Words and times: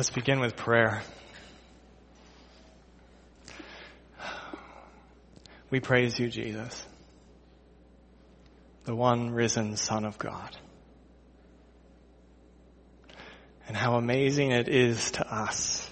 Let's 0.00 0.08
begin 0.08 0.40
with 0.40 0.56
prayer. 0.56 1.02
We 5.68 5.80
praise 5.80 6.18
you, 6.18 6.30
Jesus, 6.30 6.86
the 8.84 8.94
one 8.94 9.28
risen 9.32 9.76
Son 9.76 10.06
of 10.06 10.16
God. 10.16 10.56
And 13.68 13.76
how 13.76 13.96
amazing 13.96 14.52
it 14.52 14.70
is 14.70 15.10
to 15.10 15.30
us 15.30 15.86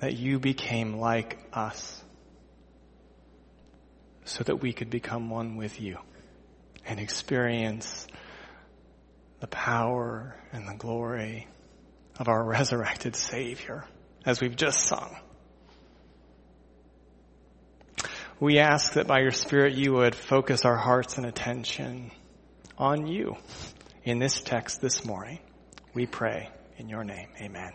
that 0.00 0.14
you 0.14 0.38
became 0.38 0.98
like 0.98 1.38
us 1.50 2.04
so 4.26 4.44
that 4.44 4.56
we 4.56 4.74
could 4.74 4.90
become 4.90 5.30
one 5.30 5.56
with 5.56 5.80
you 5.80 5.96
and 6.84 7.00
experience 7.00 8.06
the 9.40 9.46
power 9.46 10.36
and 10.52 10.68
the 10.68 10.74
glory 10.74 11.48
of 12.18 12.28
our 12.28 12.42
resurrected 12.48 13.16
Savior, 13.16 13.84
as 14.24 14.40
we've 14.40 14.56
just 14.56 14.80
sung. 14.80 15.16
We 18.40 18.58
ask 18.58 18.94
that 18.94 19.06
by 19.06 19.20
your 19.20 19.30
Spirit 19.30 19.74
you 19.74 19.92
would 19.92 20.16
focus 20.16 20.64
our 20.64 20.76
hearts 20.76 21.16
and 21.16 21.26
attention 21.26 22.10
on 22.76 23.06
you 23.06 23.36
in 24.02 24.18
this 24.18 24.40
text 24.40 24.80
this 24.80 25.04
morning. 25.04 25.38
We 25.94 26.06
pray 26.06 26.48
in 26.76 26.88
your 26.88 27.04
name. 27.04 27.28
Amen. 27.40 27.70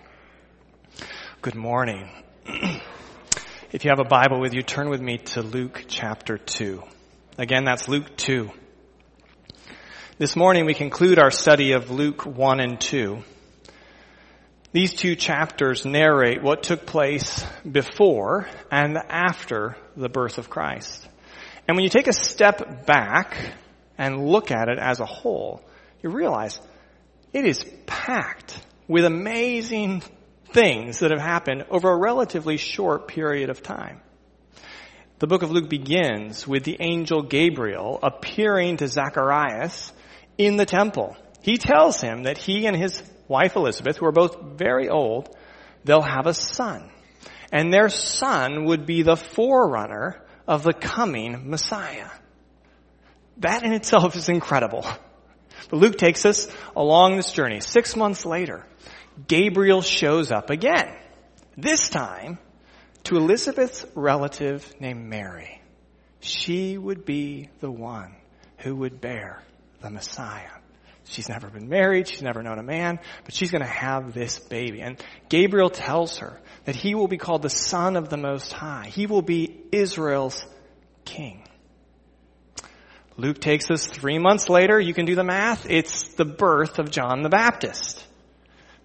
Good 1.42 1.56
morning. 1.56 2.10
if 3.72 3.86
you 3.86 3.92
have 3.92 4.00
a 4.00 4.10
Bible 4.10 4.42
with 4.42 4.54
you, 4.54 4.62
turn 4.62 4.90
with 4.90 5.00
me 5.00 5.20
to 5.20 5.42
Luke 5.42 5.86
chapter 5.88 6.38
2. 6.38 6.84
Again, 7.38 7.64
that's 7.64 7.88
Luke 7.88 8.18
2. 8.18 8.50
This 10.18 10.36
morning 10.36 10.66
we 10.66 10.74
conclude 10.74 11.20
our 11.20 11.32
study 11.32 11.74
of 11.74 11.92
Luke 11.92 12.26
1 12.26 12.60
and 12.60 12.82
2. 12.82 13.24
These 14.74 14.96
two 14.96 15.16
chapters 15.16 15.86
narrate 15.86 16.44
what 16.44 16.64
took 16.64 16.86
place 16.86 17.46
before 17.70 18.48
and 18.70 18.98
after 18.98 19.78
the 19.96 20.10
birth 20.10 20.38
of 20.38 20.50
Christ. 20.50 21.08
And 21.68 21.76
when 21.76 21.84
you 21.84 21.90
take 21.90 22.08
a 22.08 22.14
step 22.14 22.86
back 22.86 23.54
and 23.98 24.28
look 24.28 24.52
at 24.52 24.68
it 24.68 24.78
as 24.78 25.00
a 25.00 25.06
whole, 25.06 25.64
you 26.04 26.10
realize 26.10 26.60
it 27.34 27.46
is 27.46 27.66
packed 27.86 28.60
with 28.88 29.06
amazing 29.06 30.04
things 30.52 31.00
that 31.00 31.12
have 31.12 31.20
happened 31.20 31.66
over 31.70 31.92
a 31.92 31.98
relatively 31.98 32.58
short 32.58 33.08
period 33.08 33.50
of 33.50 33.64
time. 33.64 34.02
The 35.20 35.28
book 35.28 35.44
of 35.44 35.52
Luke 35.52 35.70
begins 35.70 36.48
with 36.48 36.64
the 36.64 36.78
angel 36.80 37.24
Gabriel 37.24 38.00
appearing 38.04 38.78
to 38.78 38.88
Zacharias 38.88 39.92
in 40.38 40.58
the 40.58 40.66
temple. 40.66 41.18
He 41.42 41.58
tells 41.58 42.02
him 42.02 42.24
that 42.24 42.38
he 42.38 42.68
and 42.68 42.76
his 42.76 43.02
wife 43.28 43.56
Elizabeth, 43.56 43.98
who 43.98 44.06
are 44.06 44.12
both 44.12 44.42
very 44.42 44.90
old, 44.90 45.36
they'll 45.84 46.02
have 46.02 46.28
a 46.28 46.34
son. 46.34 46.90
And 47.52 47.74
their 47.74 47.90
son 47.90 48.66
would 48.66 48.86
be 48.86 49.04
the 49.04 49.16
forerunner 49.16 50.22
of 50.48 50.64
the 50.64 50.74
coming 50.74 51.50
Messiah. 51.50 52.10
That 53.38 53.64
in 53.64 53.74
itself 53.74 54.16
is 54.16 54.30
incredible. 54.30 54.86
But 55.70 55.80
Luke 55.80 55.98
takes 55.98 56.26
us 56.26 56.48
along 56.76 57.18
this 57.18 57.32
journey. 57.32 57.60
Six 57.60 57.96
months 57.96 58.26
later, 58.26 58.66
Gabriel 59.28 59.82
shows 59.82 60.32
up 60.32 60.50
again. 60.50 60.96
This 61.56 61.90
time 61.90 62.40
to 63.06 63.18
Elizabeth's 63.18 63.86
relative 63.96 64.74
named 64.80 65.06
Mary. 65.06 65.62
She 66.20 66.78
would 66.78 67.06
be 67.06 67.50
the 67.60 67.72
one 67.72 68.16
who 68.60 68.76
would 68.76 69.02
bear 69.02 69.42
the 69.82 69.90
Messiah. 69.90 70.57
She's 71.10 71.30
never 71.30 71.50
been 71.50 71.70
married. 71.70 72.08
She's 72.08 72.22
never 72.22 72.44
known 72.44 72.60
a 72.60 72.64
man, 72.64 73.00
but 73.24 73.34
she's 73.34 73.52
going 73.52 73.64
to 73.64 73.68
have 73.68 74.14
this 74.14 74.40
baby. 74.40 74.82
And 74.82 75.02
Gabriel 75.30 75.70
tells 75.70 76.18
her 76.18 76.40
that 76.66 76.76
he 76.76 76.96
will 76.96 77.08
be 77.08 77.18
called 77.18 77.42
the 77.42 77.50
son 77.50 77.96
of 77.96 78.10
the 78.10 78.18
most 78.18 78.52
high. 78.52 78.92
He 78.94 79.08
will 79.08 79.22
be 79.22 79.64
Israel's 79.72 80.46
king. 81.06 81.44
Luke 83.16 83.40
takes 83.40 83.72
us 83.72 83.88
three 83.88 84.20
months 84.20 84.50
later. 84.50 84.80
You 84.80 84.94
can 84.94 85.06
do 85.06 85.16
the 85.16 85.24
math. 85.24 85.66
It's 85.70 86.14
the 86.16 86.26
birth 86.26 86.78
of 86.78 86.92
John 86.92 87.24
the 87.24 87.30
Baptist. 87.30 88.06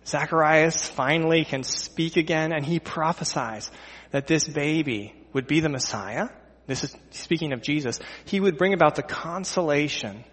Zacharias 0.07 0.87
finally 0.87 1.45
can 1.45 1.65
speak 1.65 2.17
again 2.17 2.53
and 2.53 2.65
he 2.65 2.81
prophesies 2.81 3.71
that 4.11 4.27
this 4.27 4.49
baby 4.49 5.15
would 5.33 5.47
be 5.47 5.61
the 5.61 5.69
Messiah. 5.69 6.29
This 6.67 6.85
is 6.85 6.97
speaking 7.11 7.53
of 7.53 7.63
Jesus. 7.63 8.01
He 8.25 8.41
would 8.41 8.57
bring 8.57 8.73
about 8.73 8.95
the 8.95 9.03
consolation 9.03 10.25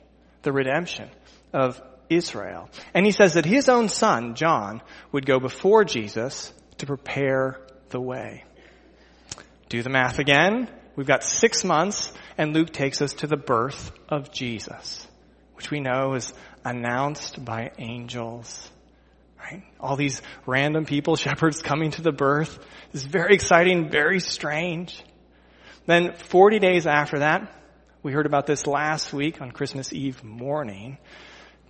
the 0.42 0.52
redemption 0.54 1.10
of 1.54 1.82
Israel. 2.10 2.70
And 2.94 3.06
he 3.06 3.12
says 3.12 3.36
that 3.36 3.46
his 3.46 3.70
own 3.70 3.90
son, 3.90 4.36
John, 4.36 4.82
would 5.12 5.26
go 5.26 5.40
before 5.40 5.84
Jesus 5.84 6.54
to 6.78 6.86
prepare 6.86 7.60
the 7.90 8.02
way. 8.02 8.44
Do 9.70 9.84
the 9.84 9.90
math 9.90 10.20
again. 10.20 10.70
We've 10.96 11.08
got 11.08 11.24
six 11.24 11.64
months 11.64 12.12
and 12.38 12.54
Luke 12.54 12.72
takes 12.72 13.02
us 13.02 13.14
to 13.16 13.28
the 13.28 13.38
birth 13.38 13.92
of 14.08 14.32
Jesus, 14.32 15.06
which 15.56 15.70
we 15.70 15.80
know 15.80 16.14
is 16.14 16.34
announced 16.66 17.44
by 17.44 17.72
angels. 17.78 18.70
Right? 19.40 19.64
All 19.80 19.96
these 19.96 20.22
random 20.46 20.86
people, 20.86 21.16
shepherds 21.18 21.62
coming 21.62 21.92
to 21.92 22.02
the 22.02 22.12
birth. 22.12 22.58
It's 22.94 23.04
very 23.04 23.36
exciting, 23.36 23.90
very 23.90 24.20
strange. 24.20 25.04
Then 25.86 26.14
40 26.14 26.60
days 26.60 26.88
after 26.88 27.20
that, 27.20 27.54
we 28.04 28.14
heard 28.14 28.26
about 28.26 28.46
this 28.46 28.66
last 28.66 29.12
week 29.12 29.42
on 29.42 29.52
Christmas 29.52 29.92
Eve 29.92 30.24
morning. 30.24 30.98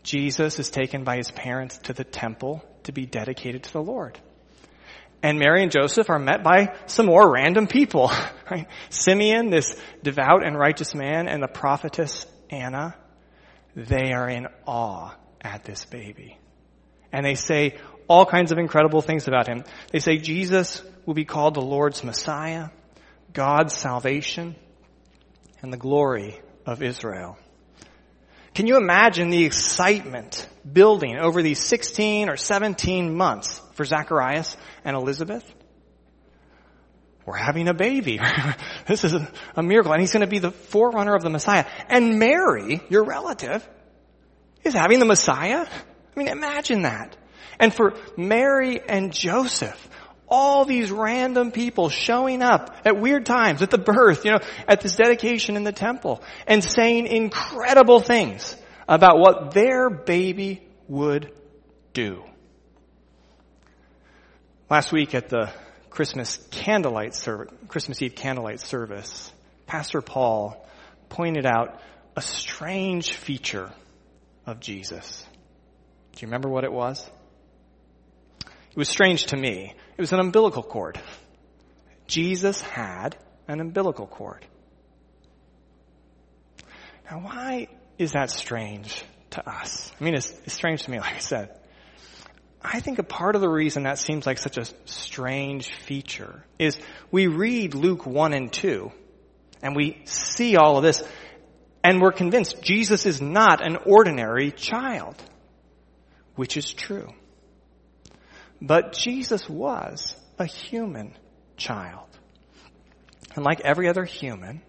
Jesus 0.04 0.60
is 0.60 0.70
taken 0.70 1.04
by 1.04 1.18
his 1.18 1.32
parents 1.32 1.78
to 1.80 1.94
the 1.94 2.04
temple 2.04 2.64
to 2.84 2.92
be 2.92 3.06
dedicated 3.06 3.64
to 3.64 3.74
the 3.74 3.82
Lord. 3.82 4.20
And 5.22 5.38
Mary 5.38 5.64
and 5.64 5.72
Joseph 5.72 6.10
are 6.10 6.20
met 6.20 6.44
by 6.44 6.76
some 6.86 7.06
more 7.06 7.32
random 7.32 7.68
people. 7.68 8.12
Right? 8.50 8.66
Simeon, 8.90 9.52
this 9.52 9.76
devout 10.02 10.44
and 10.44 10.58
righteous 10.58 10.96
man, 10.96 11.28
and 11.28 11.44
the 11.44 11.48
prophetess 11.48 12.26
Anna, 12.50 12.96
they 13.76 14.12
are 14.12 14.28
in 14.28 14.48
awe 14.66 15.16
at 15.40 15.64
this 15.64 15.86
baby. 15.86 16.40
And 17.12 17.24
they 17.24 17.36
say 17.36 17.78
all 18.08 18.26
kinds 18.26 18.52
of 18.52 18.58
incredible 18.58 19.04
things 19.04 19.28
about 19.28 19.48
him. 19.48 19.64
They 19.92 20.00
say 20.00 20.18
Jesus 20.18 20.82
will 21.06 21.14
be 21.14 21.26
called 21.26 21.54
the 21.54 21.62
Lord's 21.62 22.04
Messiah, 22.04 22.70
God's 23.34 23.76
salvation, 23.76 24.56
and 25.62 25.72
the 25.72 25.78
glory 25.78 26.42
of 26.66 26.82
Israel. 26.82 27.38
Can 28.54 28.68
you 28.68 28.78
imagine 28.78 29.30
the 29.30 29.46
excitement 29.46 30.48
building 30.70 31.18
over 31.18 31.42
these 31.42 31.60
16 31.60 32.30
or 32.30 32.38
17 32.38 33.16
months 33.16 33.62
for 33.74 33.86
Zacharias 33.86 34.58
and 34.84 34.96
Elizabeth? 34.96 35.44
We're 37.26 37.36
having 37.36 37.68
a 37.68 37.76
baby. 37.76 38.20
this 38.88 39.04
is 39.04 39.14
a, 39.14 39.32
a 39.56 39.62
miracle. 39.62 39.92
And 39.92 40.02
he's 40.02 40.12
going 40.12 40.22
to 40.22 40.28
be 40.28 40.40
the 40.40 40.52
forerunner 40.52 41.14
of 41.16 41.22
the 41.22 41.30
Messiah. 41.30 41.66
And 41.88 42.18
Mary, 42.18 42.82
your 42.90 43.04
relative, 43.04 43.68
is 44.64 44.74
having 44.74 45.00
the 45.00 45.06
Messiah? 45.06 45.68
I 45.68 46.20
mean, 46.20 46.28
imagine 46.28 46.82
that. 46.84 47.16
And 47.60 47.74
for 47.74 47.94
Mary 48.18 48.82
and 48.82 49.14
Joseph, 49.14 49.90
all 50.30 50.66
these 50.66 50.92
random 50.92 51.52
people 51.52 51.90
showing 51.90 52.42
up 52.42 52.76
at 52.86 53.00
weird 53.00 53.26
times, 53.26 53.62
at 53.62 53.70
the 53.70 53.78
birth, 53.78 54.26
you 54.26 54.32
know, 54.32 54.40
at 54.68 54.82
this 54.82 54.96
dedication 54.96 55.56
in 55.56 55.64
the 55.64 55.72
temple, 55.72 56.22
and 56.48 56.64
saying 56.64 57.08
incredible 57.08 58.00
things 58.00 58.56
about 58.88 59.20
what 59.20 59.54
their 59.54 59.90
baby 59.90 60.62
would 60.88 61.32
do. 61.94 62.24
Last 64.70 64.92
week 64.92 65.16
at 65.16 65.30
the 65.30 65.52
Christmas 65.90 66.38
candlelight 66.52 67.16
service, 67.16 67.54
Christmas 67.68 68.02
Eve 68.02 68.16
candlelight 68.16 68.60
service, 68.60 69.32
Pastor 69.66 70.02
Paul 70.02 70.66
pointed 71.10 71.46
out 71.46 71.82
a 72.16 72.22
strange 72.22 73.14
feature 73.14 73.72
of 74.46 74.60
Jesus. 74.60 75.26
Do 76.14 76.22
you 76.22 76.28
remember 76.28 76.50
what 76.50 76.64
it 76.64 76.72
was? 76.72 77.10
It 78.42 78.78
was 78.78 78.90
strange 78.90 79.28
to 79.28 79.38
me. 79.38 79.74
It 80.00 80.04
was 80.04 80.14
an 80.14 80.22
umbilical 80.22 80.64
cord. 80.64 80.98
Jesus 82.08 82.62
had 82.62 83.18
an 83.50 83.60
umbilical 83.60 84.08
cord. 84.08 84.46
Now, 87.12 87.20
why 87.20 87.68
is 87.98 88.14
that 88.14 88.30
strange 88.30 89.04
to 89.32 89.46
us? 89.46 89.92
I 90.00 90.04
mean, 90.06 90.16
it's, 90.16 90.32
it's 90.46 90.54
strange 90.54 90.84
to 90.84 90.92
me, 90.92 91.00
like 91.02 91.16
I 91.16 91.20
said. 91.20 91.60
I 92.62 92.80
think 92.80 93.00
a 93.00 93.04
part 93.04 93.36
of 93.36 93.42
the 93.42 93.50
reason 93.50 93.84
that 93.84 94.00
seems 94.00 94.26
like 94.26 94.38
such 94.38 94.58
a 94.58 94.64
strange 94.86 95.70
feature 95.70 96.46
is 96.58 96.80
we 97.12 97.28
read 97.28 97.76
Luke 97.76 98.06
1 98.06 98.34
and 98.34 98.54
2 98.54 98.94
and 99.62 99.76
we 99.76 100.02
see 100.06 100.56
all 100.56 100.78
of 100.78 100.84
this 100.84 101.04
and 101.84 102.00
we're 102.00 102.14
convinced 102.14 102.62
Jesus 102.62 103.06
is 103.06 103.20
not 103.22 103.60
an 103.68 103.76
ordinary 103.86 104.52
child, 104.52 105.22
which 106.36 106.56
is 106.56 106.72
true. 106.72 107.14
But 108.62 108.94
Jesus 108.94 109.48
was 109.50 110.16
a 110.38 110.46
human 110.46 111.14
child. 111.58 112.08
And 113.36 113.46
like 113.46 113.62
every 113.62 113.88
other 113.88 114.04
human, 114.04 114.62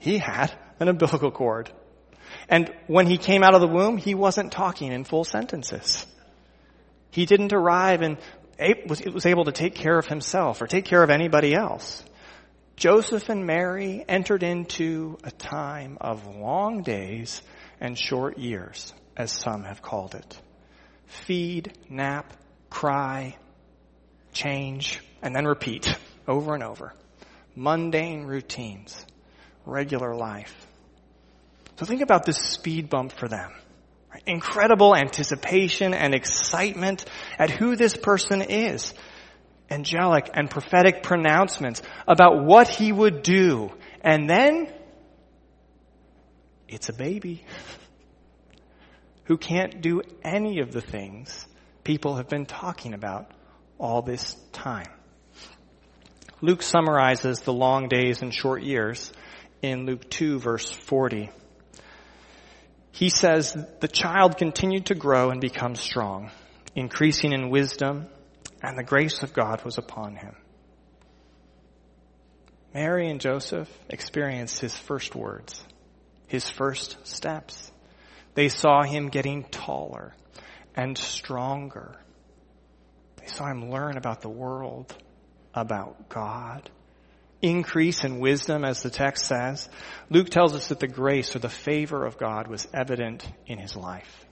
he 0.00 0.18
had 0.18 0.52
an 0.80 0.88
umbilical 0.88 1.30
cord. 1.30 1.70
And 2.48 2.72
when 2.86 3.06
he 3.06 3.18
came 3.18 3.42
out 3.42 3.54
of 3.54 3.60
the 3.60 3.68
womb, 3.68 3.96
he 3.96 4.14
wasn't 4.14 4.52
talking 4.52 4.92
in 4.92 5.04
full 5.04 5.24
sentences. 5.24 6.06
He 7.10 7.26
didn't 7.26 7.52
arrive 7.52 8.02
and 8.02 8.18
was 8.86 9.26
able 9.26 9.44
to 9.44 9.52
take 9.52 9.74
care 9.74 9.98
of 9.98 10.06
himself 10.06 10.60
or 10.60 10.66
take 10.66 10.84
care 10.84 11.02
of 11.02 11.10
anybody 11.10 11.54
else. 11.54 12.04
Joseph 12.76 13.28
and 13.28 13.46
Mary 13.46 14.04
entered 14.08 14.42
into 14.42 15.18
a 15.24 15.30
time 15.30 15.98
of 16.00 16.26
long 16.26 16.82
days 16.82 17.42
and 17.80 17.98
short 17.98 18.38
years, 18.38 18.92
as 19.16 19.32
some 19.32 19.64
have 19.64 19.82
called 19.82 20.14
it. 20.14 20.40
Feed, 21.06 21.72
nap, 21.88 22.32
cry, 22.70 23.36
change, 24.32 25.00
and 25.22 25.34
then 25.34 25.46
repeat 25.46 25.94
over 26.26 26.54
and 26.54 26.62
over. 26.62 26.94
Mundane 27.54 28.24
routines, 28.24 29.04
regular 29.64 30.14
life. 30.14 30.54
So 31.76 31.86
think 31.86 32.02
about 32.02 32.24
this 32.24 32.38
speed 32.38 32.88
bump 32.88 33.12
for 33.12 33.28
them. 33.28 33.52
Incredible 34.26 34.96
anticipation 34.96 35.94
and 35.94 36.14
excitement 36.14 37.04
at 37.38 37.50
who 37.50 37.76
this 37.76 37.96
person 37.96 38.42
is. 38.42 38.94
Angelic 39.70 40.30
and 40.32 40.50
prophetic 40.50 41.02
pronouncements 41.02 41.82
about 42.06 42.44
what 42.44 42.68
he 42.68 42.90
would 42.90 43.22
do. 43.22 43.70
And 44.00 44.28
then, 44.28 44.72
it's 46.68 46.88
a 46.88 46.92
baby 46.92 47.44
who 49.24 49.36
can't 49.36 49.80
do 49.80 50.02
any 50.24 50.60
of 50.60 50.72
the 50.72 50.80
things 50.80 51.46
people 51.88 52.16
have 52.16 52.28
been 52.28 52.44
talking 52.44 52.92
about 52.92 53.30
all 53.78 54.02
this 54.02 54.34
time. 54.52 54.90
Luke 56.42 56.60
summarizes 56.60 57.40
the 57.40 57.52
long 57.54 57.88
days 57.88 58.20
and 58.20 58.34
short 58.34 58.62
years 58.62 59.10
in 59.62 59.86
Luke 59.86 60.10
2 60.10 60.38
verse 60.38 60.70
40. 60.70 61.30
He 62.92 63.08
says, 63.08 63.56
the 63.80 63.88
child 63.88 64.36
continued 64.36 64.84
to 64.86 64.94
grow 64.94 65.30
and 65.30 65.40
become 65.40 65.76
strong, 65.76 66.30
increasing 66.74 67.32
in 67.32 67.48
wisdom, 67.48 68.06
and 68.62 68.76
the 68.76 68.84
grace 68.84 69.22
of 69.22 69.32
God 69.32 69.64
was 69.64 69.78
upon 69.78 70.14
him. 70.14 70.36
Mary 72.74 73.08
and 73.08 73.18
Joseph 73.18 73.70
experienced 73.88 74.60
his 74.60 74.76
first 74.76 75.14
words, 75.16 75.64
his 76.26 76.50
first 76.50 76.98
steps. 77.06 77.72
They 78.34 78.50
saw 78.50 78.82
him 78.82 79.08
getting 79.08 79.44
taller 79.44 80.12
and 80.78 80.96
stronger. 80.96 81.96
They 83.16 83.26
saw 83.26 83.50
him 83.50 83.68
learn 83.68 83.96
about 83.96 84.20
the 84.20 84.28
world, 84.28 84.96
about 85.52 86.08
God, 86.08 86.70
increase 87.42 88.04
in 88.04 88.20
wisdom, 88.20 88.64
as 88.64 88.82
the 88.82 88.90
text 88.90 89.26
says. 89.26 89.68
Luke 90.08 90.30
tells 90.30 90.54
us 90.54 90.68
that 90.68 90.78
the 90.78 90.86
grace 90.86 91.34
or 91.34 91.40
the 91.40 91.48
favor 91.48 92.06
of 92.06 92.16
God 92.16 92.46
was 92.46 92.68
evident 92.72 93.28
in 93.46 93.58
his 93.58 93.74
life. 93.74 94.24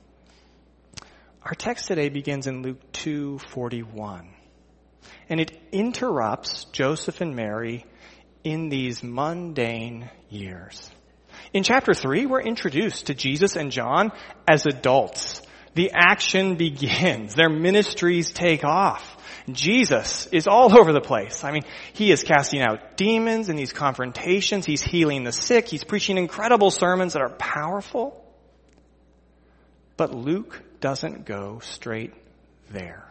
Our 1.43 1.55
text 1.55 1.89
today 1.89 2.11
begins 2.11 2.47
in 2.47 2.63
Luke 2.63 2.93
2:41. 2.93 4.29
And 5.29 5.41
it 5.41 5.51
interrupts 5.73 6.65
Joseph 6.67 7.21
and 7.21 7.35
Mary 7.35 7.85
in 8.45 8.69
these 8.69 9.03
mundane 9.03 10.11
years. 10.29 10.91
In 11.53 11.65
chapter 11.65 11.93
3, 11.93 12.27
we're 12.27 12.41
introduced 12.41 13.07
to 13.07 13.15
Jesus 13.15 13.57
and 13.57 13.73
John 13.73 14.13
as 14.47 14.67
adults. 14.67 15.43
The 15.77 15.91
action 15.93 16.57
begins. 16.57 17.35
Their 17.35 17.51
ministries 17.51 18.33
take 18.33 18.65
off. 18.65 19.15
Jesus 19.53 20.27
is 20.29 20.47
all 20.47 20.75
over 20.77 20.91
the 20.91 21.03
place. 21.03 21.45
I 21.45 21.53
mean, 21.53 21.65
he 21.93 22.11
is 22.11 22.25
casting 22.25 22.63
out 22.63 22.97
demons 22.97 23.51
in 23.51 23.57
these 23.57 23.75
confrontations. 23.75 24.65
He's 24.65 24.83
healing 24.83 25.23
the 25.23 25.33
sick. 25.33 25.69
He's 25.69 25.85
preaching 25.85 26.17
incredible 26.17 26.71
sermons 26.71 27.13
that 27.13 27.21
are 27.21 27.29
powerful. 27.29 28.25
But 29.99 30.15
Luke 30.15 30.63
doesn't 30.81 31.27
go 31.27 31.59
straight 31.59 32.15
there. 32.71 33.07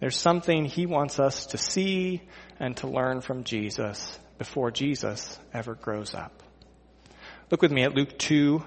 There's 0.00 0.16
something 0.16 0.64
he 0.64 0.86
wants 0.86 1.18
us 1.20 1.48
to 1.48 1.58
see 1.58 2.22
and 2.58 2.74
to 2.78 2.86
learn 2.86 3.20
from 3.20 3.44
Jesus 3.44 4.18
before 4.38 4.70
Jesus 4.70 5.38
ever 5.52 5.74
grows 5.74 6.14
up. 6.14 6.42
Look 7.50 7.60
with 7.60 7.72
me 7.72 7.82
at 7.82 7.94
Luke 7.94 8.18
2. 8.18 8.64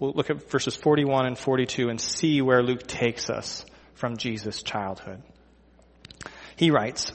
We'll 0.00 0.12
look 0.12 0.30
at 0.30 0.50
verses 0.50 0.74
41 0.74 1.26
and 1.26 1.38
42 1.38 1.90
and 1.90 2.00
see 2.00 2.40
where 2.40 2.62
Luke 2.62 2.86
takes 2.86 3.28
us 3.28 3.66
from 3.94 4.16
Jesus' 4.16 4.62
childhood. 4.62 5.22
He 6.56 6.70
writes, 6.70 7.12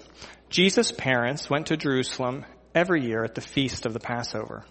Jesus' 0.49 0.91
parents 0.91 1.49
went 1.49 1.67
to 1.67 1.77
Jerusalem 1.77 2.45
every 2.75 3.03
year 3.03 3.23
at 3.23 3.33
the 3.33 3.41
feast 3.41 3.87
of 3.87 3.93
the 3.93 3.99
Passover. 3.99 4.65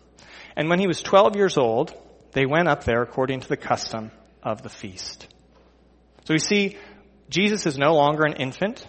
And 0.56 0.70
when 0.70 0.78
he 0.78 0.86
was 0.86 1.02
12 1.02 1.34
years 1.34 1.58
old, 1.58 1.92
they 2.32 2.46
went 2.46 2.68
up 2.68 2.84
there 2.84 3.02
according 3.02 3.40
to 3.40 3.48
the 3.48 3.56
custom 3.56 4.12
of 4.44 4.62
the 4.62 4.68
feast. 4.68 5.26
So 6.24 6.34
we 6.34 6.38
see 6.38 6.78
Jesus 7.28 7.66
is 7.66 7.76
no 7.76 7.94
longer 7.94 8.24
an 8.24 8.34
infant. 8.34 8.86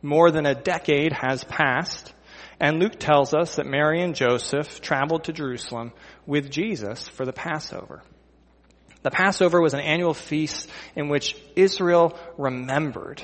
More 0.00 0.30
than 0.30 0.46
a 0.46 0.54
decade 0.54 1.12
has 1.12 1.42
passed. 1.42 2.14
And 2.60 2.78
Luke 2.78 2.98
tells 2.98 3.34
us 3.34 3.56
that 3.56 3.66
Mary 3.66 4.00
and 4.00 4.14
Joseph 4.14 4.80
traveled 4.80 5.24
to 5.24 5.32
Jerusalem 5.32 5.92
with 6.24 6.50
Jesus 6.50 7.08
for 7.08 7.26
the 7.26 7.32
Passover. 7.32 8.02
The 9.02 9.10
Passover 9.10 9.60
was 9.60 9.74
an 9.74 9.80
annual 9.80 10.14
feast 10.14 10.68
in 10.94 11.08
which 11.08 11.36
Israel 11.56 12.18
remembered 12.36 13.22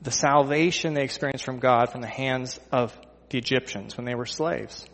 the 0.00 0.10
salvation 0.10 0.94
they 0.94 1.04
experienced 1.04 1.44
from 1.44 1.58
God 1.58 1.90
from 1.90 2.00
the 2.00 2.06
hands 2.06 2.58
of 2.72 2.96
the 3.30 3.38
Egyptians 3.38 3.96
when 3.96 4.06
they 4.06 4.14
were 4.14 4.26
slaves. 4.26 4.86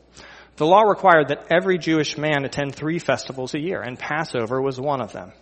The 0.56 0.66
law 0.66 0.82
required 0.82 1.28
that 1.28 1.46
every 1.50 1.78
Jewish 1.78 2.18
man 2.18 2.44
attend 2.44 2.74
three 2.74 2.98
festivals 2.98 3.54
a 3.54 3.60
year, 3.60 3.80
and 3.80 3.98
Passover 3.98 4.60
was 4.60 4.80
one 4.80 5.00
of 5.00 5.12
them. 5.12 5.32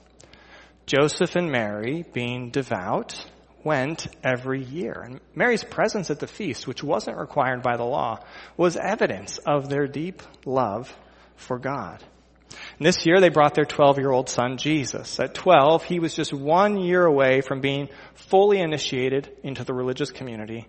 Joseph 0.86 1.36
and 1.36 1.50
Mary, 1.50 2.04
being 2.12 2.50
devout, 2.50 3.26
went 3.64 4.06
every 4.24 4.62
year. 4.62 5.02
And 5.04 5.20
Mary's 5.34 5.64
presence 5.64 6.10
at 6.10 6.20
the 6.20 6.26
feast, 6.26 6.66
which 6.66 6.82
wasn't 6.82 7.18
required 7.18 7.62
by 7.62 7.76
the 7.76 7.84
law, 7.84 8.20
was 8.56 8.76
evidence 8.76 9.38
of 9.38 9.68
their 9.68 9.86
deep 9.86 10.22
love 10.46 10.96
for 11.36 11.58
God. 11.58 12.02
And 12.50 12.86
this 12.86 13.04
year 13.04 13.20
they 13.20 13.28
brought 13.28 13.54
their 13.54 13.64
12 13.64 13.98
year 13.98 14.10
old 14.10 14.28
son 14.28 14.56
Jesus. 14.56 15.20
At 15.20 15.34
12, 15.34 15.84
he 15.84 16.00
was 16.00 16.14
just 16.14 16.32
one 16.32 16.78
year 16.78 17.04
away 17.04 17.40
from 17.40 17.60
being 17.60 17.88
fully 18.14 18.60
initiated 18.60 19.30
into 19.42 19.64
the 19.64 19.74
religious 19.74 20.10
community 20.10 20.66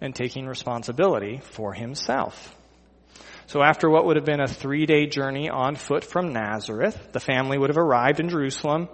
and 0.00 0.14
taking 0.14 0.46
responsibility 0.46 1.40
for 1.42 1.72
himself. 1.72 2.54
So 3.48 3.62
after 3.62 3.88
what 3.88 4.04
would 4.04 4.16
have 4.16 4.26
been 4.26 4.42
a 4.42 4.46
three 4.46 4.84
day 4.84 5.06
journey 5.06 5.48
on 5.48 5.74
foot 5.74 6.04
from 6.04 6.32
Nazareth, 6.32 7.12
the 7.12 7.20
family 7.20 7.56
would 7.56 7.70
have 7.70 7.78
arrived 7.78 8.20
in 8.20 8.28
Jerusalem. 8.28 8.88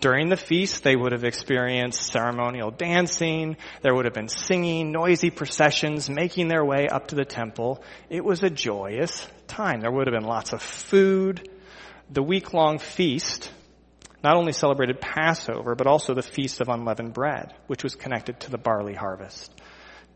During 0.00 0.28
the 0.28 0.36
feast, 0.36 0.84
they 0.84 0.94
would 0.94 1.12
have 1.12 1.24
experienced 1.24 2.12
ceremonial 2.12 2.70
dancing. 2.70 3.56
There 3.82 3.94
would 3.94 4.04
have 4.04 4.14
been 4.14 4.28
singing, 4.28 4.92
noisy 4.92 5.30
processions 5.30 6.08
making 6.08 6.48
their 6.48 6.64
way 6.64 6.86
up 6.86 7.08
to 7.08 7.16
the 7.16 7.24
temple. 7.24 7.82
It 8.08 8.24
was 8.24 8.42
a 8.42 8.50
joyous 8.50 9.26
time. 9.48 9.80
There 9.80 9.90
would 9.90 10.06
have 10.06 10.14
been 10.14 10.28
lots 10.28 10.52
of 10.52 10.62
food, 10.62 11.50
the 12.10 12.22
week 12.22 12.52
long 12.52 12.78
feast 12.78 13.50
not 14.22 14.36
only 14.36 14.52
celebrated 14.52 15.00
Passover, 15.00 15.74
but 15.74 15.86
also 15.86 16.14
the 16.14 16.22
Feast 16.22 16.60
of 16.60 16.68
Unleavened 16.68 17.12
Bread, 17.12 17.54
which 17.66 17.84
was 17.84 17.94
connected 17.94 18.40
to 18.40 18.50
the 18.50 18.58
barley 18.58 18.94
harvest. 18.94 19.52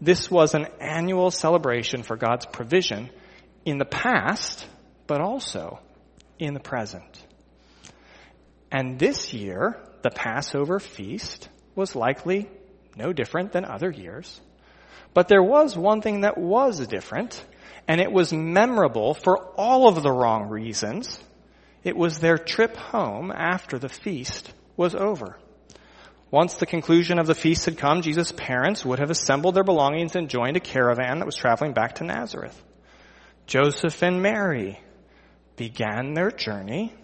This 0.01 0.29
was 0.31 0.55
an 0.55 0.67
annual 0.81 1.31
celebration 1.31 2.03
for 2.03 2.17
God's 2.17 2.47
provision 2.47 3.11
in 3.65 3.79
the 3.79 3.85
past, 3.85 4.67
but 5.07 5.21
also 5.21 5.79
in 6.39 6.55
the 6.55 6.61
present. 6.61 7.25
And 8.73 8.99
this 8.99 9.33
year, 9.33 9.79
the 10.03 10.11
Passover 10.11 10.81
feast 10.81 11.49
was 11.77 11.95
likely 11.95 12.51
no 12.97 13.13
different 13.13 13.53
than 13.53 13.65
other 13.65 13.91
years. 13.91 14.41
But 15.15 15.29
there 15.29 15.43
was 15.43 15.77
one 15.77 16.01
thing 16.01 16.23
that 16.23 16.39
was 16.39 16.85
different, 16.89 17.45
and 17.87 18.01
it 18.01 18.11
was 18.11 18.33
memorable 18.33 19.15
for 19.15 19.39
all 19.57 19.87
of 19.87 20.03
the 20.03 20.11
wrong 20.11 20.49
reasons 20.49 21.23
it 21.85 21.97
was 21.97 22.19
their 22.19 22.39
trip 22.39 22.77
home 22.77 23.33
after 23.35 23.79
the 23.79 23.89
feast 23.89 24.53
was 24.77 24.95
over. 24.95 25.37
Once 26.31 26.55
the 26.55 26.67
conclusion 26.67 27.19
of 27.19 27.27
the 27.27 27.35
feast 27.35 27.67
had 27.67 27.77
come, 27.77 28.01
Jesus' 28.01 28.33
parents 28.33 28.85
would 28.85 28.99
have 28.99 29.11
assembled 29.11 29.55
their 29.55 29.65
belongings 29.65 30.17
and 30.17 30.31
joined 30.31 30.57
a 30.57 30.61
caravan 30.61 31.19
that 31.19 31.27
was 31.27 31.37
traveling 31.37 31.75
back 31.75 31.97
to 31.97 32.05
Nazareth. 32.05 32.61
Joseph 33.47 34.03
and 34.03 34.23
Mary 34.23 34.81
began 35.57 36.15
their 36.15 36.31
journey, 36.31 36.95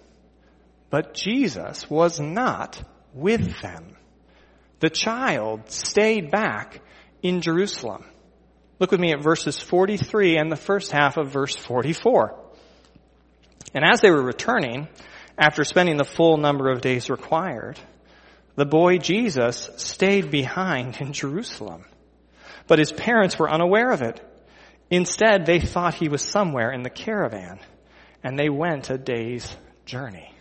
but 0.89 1.13
Jesus 1.13 1.91
was 1.91 2.19
not 2.19 2.83
with 3.13 3.61
them. 3.61 3.97
The 4.81 4.89
child 4.89 5.71
stayed 5.71 6.31
back 6.31 6.81
in 7.23 7.43
Jerusalem. 7.43 8.05
Look 8.79 8.93
with 8.93 9.01
me 9.01 9.13
at 9.13 9.23
verses 9.23 9.59
43 9.59 10.39
and 10.39 10.51
the 10.51 10.57
first 10.57 10.93
half 10.93 11.17
of 11.17 11.33
verse 11.33 11.57
44. 11.57 12.48
And 13.75 13.85
as 13.85 14.01
they 14.01 14.11
were 14.11 14.23
returning, 14.23 14.89
after 15.37 15.65
spending 15.65 15.97
the 15.97 16.05
full 16.05 16.37
number 16.37 16.71
of 16.71 16.81
days 16.81 17.11
required, 17.11 17.79
the 18.57 18.67
boy 18.67 18.99
Jesus 18.99 19.71
stayed 19.77 20.31
behind 20.31 21.01
in 21.01 21.13
Jerusalem. 21.13 21.85
But 22.67 22.79
his 22.79 22.93
parents 22.93 23.39
were 23.39 23.51
unaware 23.51 23.93
of 23.93 24.03
it. 24.03 24.21
Instead, 24.91 25.47
they 25.47 25.61
thought 25.61 25.95
he 25.95 26.09
was 26.09 26.23
somewhere 26.23 26.73
in 26.73 26.83
the 26.83 26.91
caravan, 26.91 27.61
and 28.25 28.39
they 28.39 28.49
went 28.49 28.91
a 28.91 28.99
day's 28.99 29.57
journey. 29.85 30.35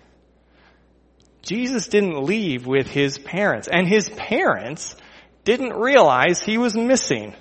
Jesus 1.41 1.87
didn't 1.87 2.23
leave 2.23 2.65
with 2.65 2.87
his 2.87 3.17
parents, 3.17 3.67
and 3.71 3.87
his 3.87 4.09
parents 4.09 4.95
didn't 5.43 5.73
realize 5.73 6.41
he 6.41 6.57
was 6.57 6.75
missing. 6.75 7.33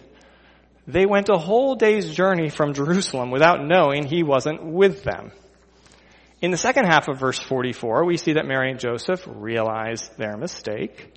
They 0.87 1.07
went 1.07 1.29
a 1.29 1.39
whole 1.39 1.75
day's 1.75 2.15
journey 2.15 2.49
from 2.49 2.75
Jerusalem 2.75 3.31
without 3.31 3.65
knowing 3.65 4.07
he 4.07 4.23
wasn't 4.23 4.65
with 4.65 5.03
them. 5.03 5.33
In 6.43 6.51
the 6.51 6.59
second 6.59 6.85
half 6.85 7.09
of 7.09 7.19
verse 7.19 7.39
44, 7.39 8.05
we 8.05 8.19
see 8.19 8.35
that 8.35 8.45
Mary 8.45 8.71
and 8.71 8.79
Joseph 8.79 9.27
realize 9.27 10.11
their 10.19 10.37
mistake. 10.37 11.15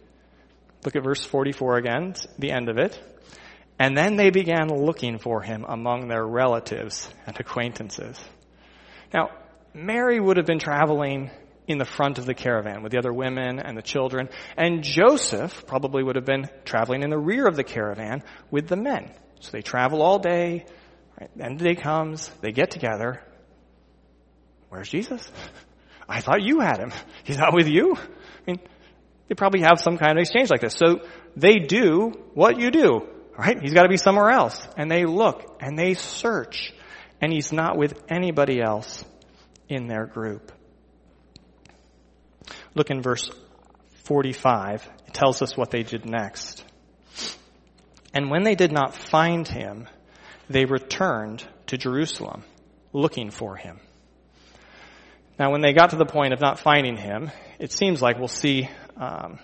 Look 0.86 0.96
at 0.96 1.04
verse 1.04 1.26
44 1.26 1.78
again, 1.78 2.16
the 2.38 2.52
end 2.52 2.70
of 2.70 2.78
it. 2.78 2.98
And 3.78 3.98
then 3.98 4.16
they 4.16 4.30
began 4.30 4.70
looking 4.70 5.20
for 5.20 5.42
him 5.42 5.66
among 5.68 6.08
their 6.08 6.26
relatives 6.26 7.10
and 7.28 7.38
acquaintances. 7.38 8.18
Now, 9.14 9.32
Mary 9.74 10.22
would 10.22 10.38
have 10.38 10.46
been 10.46 10.60
traveling 10.60 11.32
in 11.68 11.80
the 11.80 11.86
front 11.86 12.18
of 12.18 12.26
the 12.26 12.34
caravan 12.34 12.82
with 12.82 12.94
the 12.94 12.98
other 12.98 13.14
women 13.14 13.60
and 13.60 13.78
the 13.78 13.82
children, 13.82 14.30
and 14.56 14.84
Joseph 14.84 15.66
probably 15.68 16.02
would 16.02 16.16
have 16.16 16.26
been 16.26 16.50
traveling 16.64 17.04
in 17.04 17.10
the 17.10 17.20
rear 17.20 17.46
of 17.46 17.58
the 17.58 17.64
caravan 17.64 18.24
with 18.52 18.68
the 18.68 18.78
men. 18.78 19.12
So 19.42 19.52
they 19.52 19.62
travel 19.62 20.02
all 20.02 20.20
day, 20.20 20.66
right? 21.20 21.30
end 21.40 21.60
the 21.60 21.66
day 21.66 21.76
comes, 21.76 22.30
they 22.42 22.54
get 22.54 22.72
together. 22.72 23.22
Where's 24.70 24.90
Jesus? 24.90 25.30
I 26.08 26.22
thought 26.22 26.42
you 26.42 26.60
had 26.60 26.80
him. 26.80 26.92
He's 27.24 27.38
not 27.38 27.54
with 27.54 27.68
you? 27.68 27.96
I 27.96 28.52
mean, 28.52 28.60
they 29.28 29.36
probably 29.36 29.62
have 29.62 29.80
some 29.80 29.98
kind 29.98 30.18
of 30.18 30.22
exchange 30.22 30.50
like 30.50 30.62
this. 30.62 30.74
So 30.74 31.02
they 31.36 31.60
do 31.60 32.12
what 32.34 32.60
you 32.60 32.72
do, 32.72 33.08
right? 33.38 33.60
He's 33.62 33.74
got 33.74 33.84
to 33.84 33.90
be 33.90 33.98
somewhere 33.98 34.32
else. 34.32 34.60
And 34.76 34.90
they 34.90 35.06
look 35.06 35.58
and 35.60 35.78
they 35.78 35.94
search 35.94 36.74
and 37.22 37.32
he's 37.32 37.52
not 37.52 37.78
with 37.78 38.02
anybody 38.10 38.62
else 38.62 39.04
in 39.68 39.88
their 39.88 40.06
group. 40.06 40.52
Look 42.74 42.90
in 42.90 43.02
verse 43.02 43.30
45. 44.06 44.90
It 45.08 45.14
tells 45.14 45.42
us 45.42 45.56
what 45.56 45.70
they 45.70 45.84
did 45.84 46.06
next. 46.06 46.64
And 48.14 48.32
when 48.32 48.44
they 48.44 48.56
did 48.56 48.72
not 48.72 48.96
find 48.96 49.48
him, 49.48 49.88
they 50.50 50.66
returned 50.66 51.44
to 51.68 51.78
Jerusalem 51.78 52.44
looking 52.94 53.30
for 53.30 53.56
him. 53.56 53.80
Now, 55.40 55.52
when 55.52 55.62
they 55.62 55.72
got 55.72 55.92
to 55.92 55.96
the 55.96 56.06
point 56.06 56.34
of 56.34 56.42
not 56.42 56.60
finding 56.60 56.98
him, 56.98 57.32
it 57.60 57.72
seems 57.72 58.02
like 58.02 58.20
we'll 58.20 58.28
see 58.28 58.70
um, 58.98 59.40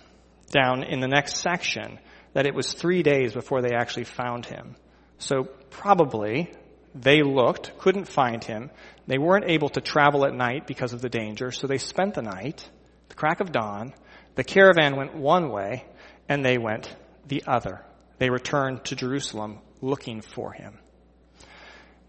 down 0.52 0.84
in 0.84 1.00
the 1.00 1.08
next 1.08 1.38
section 1.38 2.00
that 2.34 2.46
it 2.46 2.54
was 2.54 2.74
three 2.74 3.02
days 3.02 3.34
before 3.34 3.62
they 3.62 3.74
actually 3.74 4.04
found 4.04 4.46
him. 4.46 4.76
So 5.20 5.46
probably 5.70 6.52
they 6.94 7.24
looked, 7.24 7.78
couldn't 7.80 8.10
find 8.10 8.44
him. 8.44 8.72
They 9.08 9.18
weren't 9.18 9.50
able 9.50 9.70
to 9.70 9.80
travel 9.80 10.26
at 10.26 10.34
night 10.34 10.68
because 10.68 10.92
of 10.92 11.02
the 11.02 11.10
danger, 11.10 11.52
so 11.52 11.66
they 11.66 11.78
spent 11.78 12.16
the 12.16 12.22
night, 12.22 12.70
the 13.08 13.16
crack 13.16 13.40
of 13.40 13.54
dawn. 13.54 13.94
The 14.36 14.44
caravan 14.44 14.98
went 14.98 15.16
one 15.16 15.50
way, 15.50 15.86
and 16.28 16.44
they 16.44 16.58
went 16.58 16.94
the 17.26 17.44
other. 17.48 17.86
They 18.18 18.30
returned 18.30 18.84
to 18.86 18.98
Jerusalem 18.98 19.60
looking 19.82 20.20
for 20.20 20.52
him. 20.52 20.78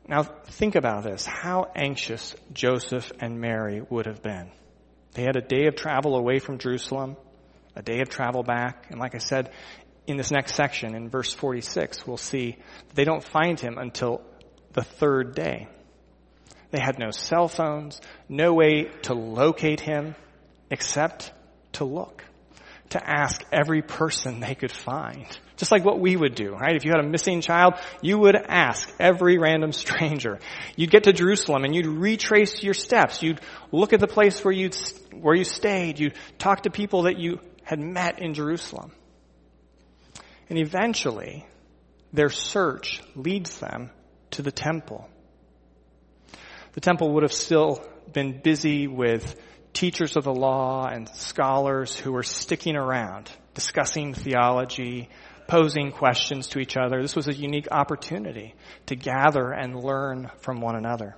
Now 0.09 0.23
think 0.23 0.77
about 0.77 1.05
this. 1.05 1.27
How 1.27 1.71
anxious 1.75 2.35
Joseph 2.53 3.11
and 3.21 3.41
Mary 3.41 3.83
would 3.89 4.07
have 4.07 4.23
been. 4.23 4.51
They 5.15 5.23
had 5.23 5.37
a 5.37 5.41
day 5.41 5.67
of 5.67 5.77
travel 5.77 6.17
away 6.17 6.39
from 6.39 6.59
Jerusalem 6.59 7.17
a 7.77 7.83
day 7.83 8.01
of 8.01 8.09
travel 8.09 8.43
back. 8.43 8.87
And 8.91 8.99
like 8.99 9.15
I 9.15 9.19
said, 9.19 9.51
in 10.07 10.17
this 10.17 10.31
next 10.31 10.55
section, 10.55 10.95
in 10.95 11.11
verse 11.11 11.33
46, 11.33 12.07
we'll 12.07 12.17
see 12.17 12.57
they 12.95 13.05
don't 13.05 13.23
find 13.23 13.61
him 13.61 13.77
until 13.79 14.23
the 14.73 14.83
third 14.83 15.35
day. 15.35 15.69
They 16.71 16.81
had 16.81 16.99
no 16.99 17.11
cell 17.11 17.49
phones, 17.49 18.01
no 18.29 18.55
way 18.55 18.91
to 19.03 19.15
locate 19.15 19.81
him 19.81 20.17
except 20.71 21.33
to 21.75 21.85
look, 21.85 22.25
to 22.91 23.03
ask 23.05 23.45
every 23.53 23.83
person 23.83 24.41
they 24.41 24.55
could 24.55 24.73
find. 24.73 25.27
Just 25.57 25.73
like 25.73 25.85
what 25.85 25.99
we 25.99 26.17
would 26.17 26.35
do, 26.35 26.53
right? 26.53 26.77
If 26.77 26.85
you 26.85 26.91
had 26.95 27.05
a 27.05 27.09
missing 27.09 27.41
child, 27.41 27.75
you 28.03 28.19
would 28.19 28.37
ask 28.37 28.93
every 29.01 29.39
random 29.39 29.73
stranger. 29.85 30.39
You'd 30.77 30.91
get 30.91 31.05
to 31.05 31.13
Jerusalem 31.13 31.65
and 31.65 31.75
you'd 31.75 31.87
retrace 31.87 32.63
your 32.63 32.75
steps. 32.75 33.23
You'd 33.23 33.41
look 33.73 33.93
at 33.93 34.01
the 34.01 34.07
place 34.07 34.45
where 34.45 34.53
you'd 34.53 34.77
where 35.13 35.35
you 35.35 35.45
stayed. 35.45 35.99
You'd 35.99 36.15
talk 36.39 36.63
to 36.63 36.71
people 36.71 37.03
that 37.03 37.19
you 37.19 37.41
had 37.63 37.81
met 37.81 38.21
in 38.21 38.35
Jerusalem. 38.35 38.93
And 40.49 40.59
eventually, 40.59 41.47
their 42.13 42.29
search 42.31 43.03
leads 43.15 43.59
them 43.59 43.91
to 44.33 44.43
the 44.43 44.53
temple. 44.53 45.09
The 46.75 46.81
temple 46.81 47.15
would 47.15 47.23
have 47.23 47.33
still 47.33 47.85
been 48.13 48.41
busy 48.41 48.87
with 48.87 49.35
teachers 49.77 50.17
of 50.17 50.25
the 50.25 50.33
law 50.33 50.87
and 50.87 51.07
scholars 51.17 51.95
who 51.95 52.11
were 52.11 52.23
sticking 52.23 52.77
around, 52.77 53.31
discussing 53.53 54.15
theology, 54.15 55.11
posing 55.49 55.93
questions 55.93 56.49
to 56.49 56.59
each 56.59 56.79
other. 56.79 57.03
This 57.03 57.15
was 57.15 57.29
a 57.29 57.35
unique 57.35 57.69
opportunity 57.71 58.55
to 58.87 58.97
gather 58.97 59.53
and 59.53 59.77
learn 59.77 60.31
from 60.39 60.63
one 60.63 60.77
another. 60.77 61.15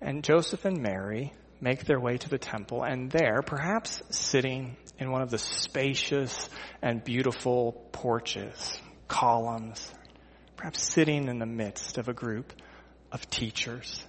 And 0.00 0.24
Joseph 0.24 0.64
and 0.64 0.80
Mary 0.80 1.34
make 1.60 1.84
their 1.84 2.00
way 2.00 2.16
to 2.16 2.28
the 2.30 2.38
temple, 2.38 2.82
and 2.82 3.10
there, 3.10 3.42
perhaps 3.42 4.02
sitting 4.08 4.78
in 4.98 5.10
one 5.10 5.20
of 5.20 5.30
the 5.30 5.38
spacious 5.38 6.48
and 6.80 7.04
beautiful 7.04 7.72
porches, 7.92 8.80
columns, 9.08 9.92
perhaps 10.56 10.90
sitting 10.90 11.28
in 11.28 11.38
the 11.38 11.46
midst 11.46 11.98
of 11.98 12.08
a 12.08 12.14
group 12.14 12.50
of 13.12 13.28
teachers, 13.28 14.02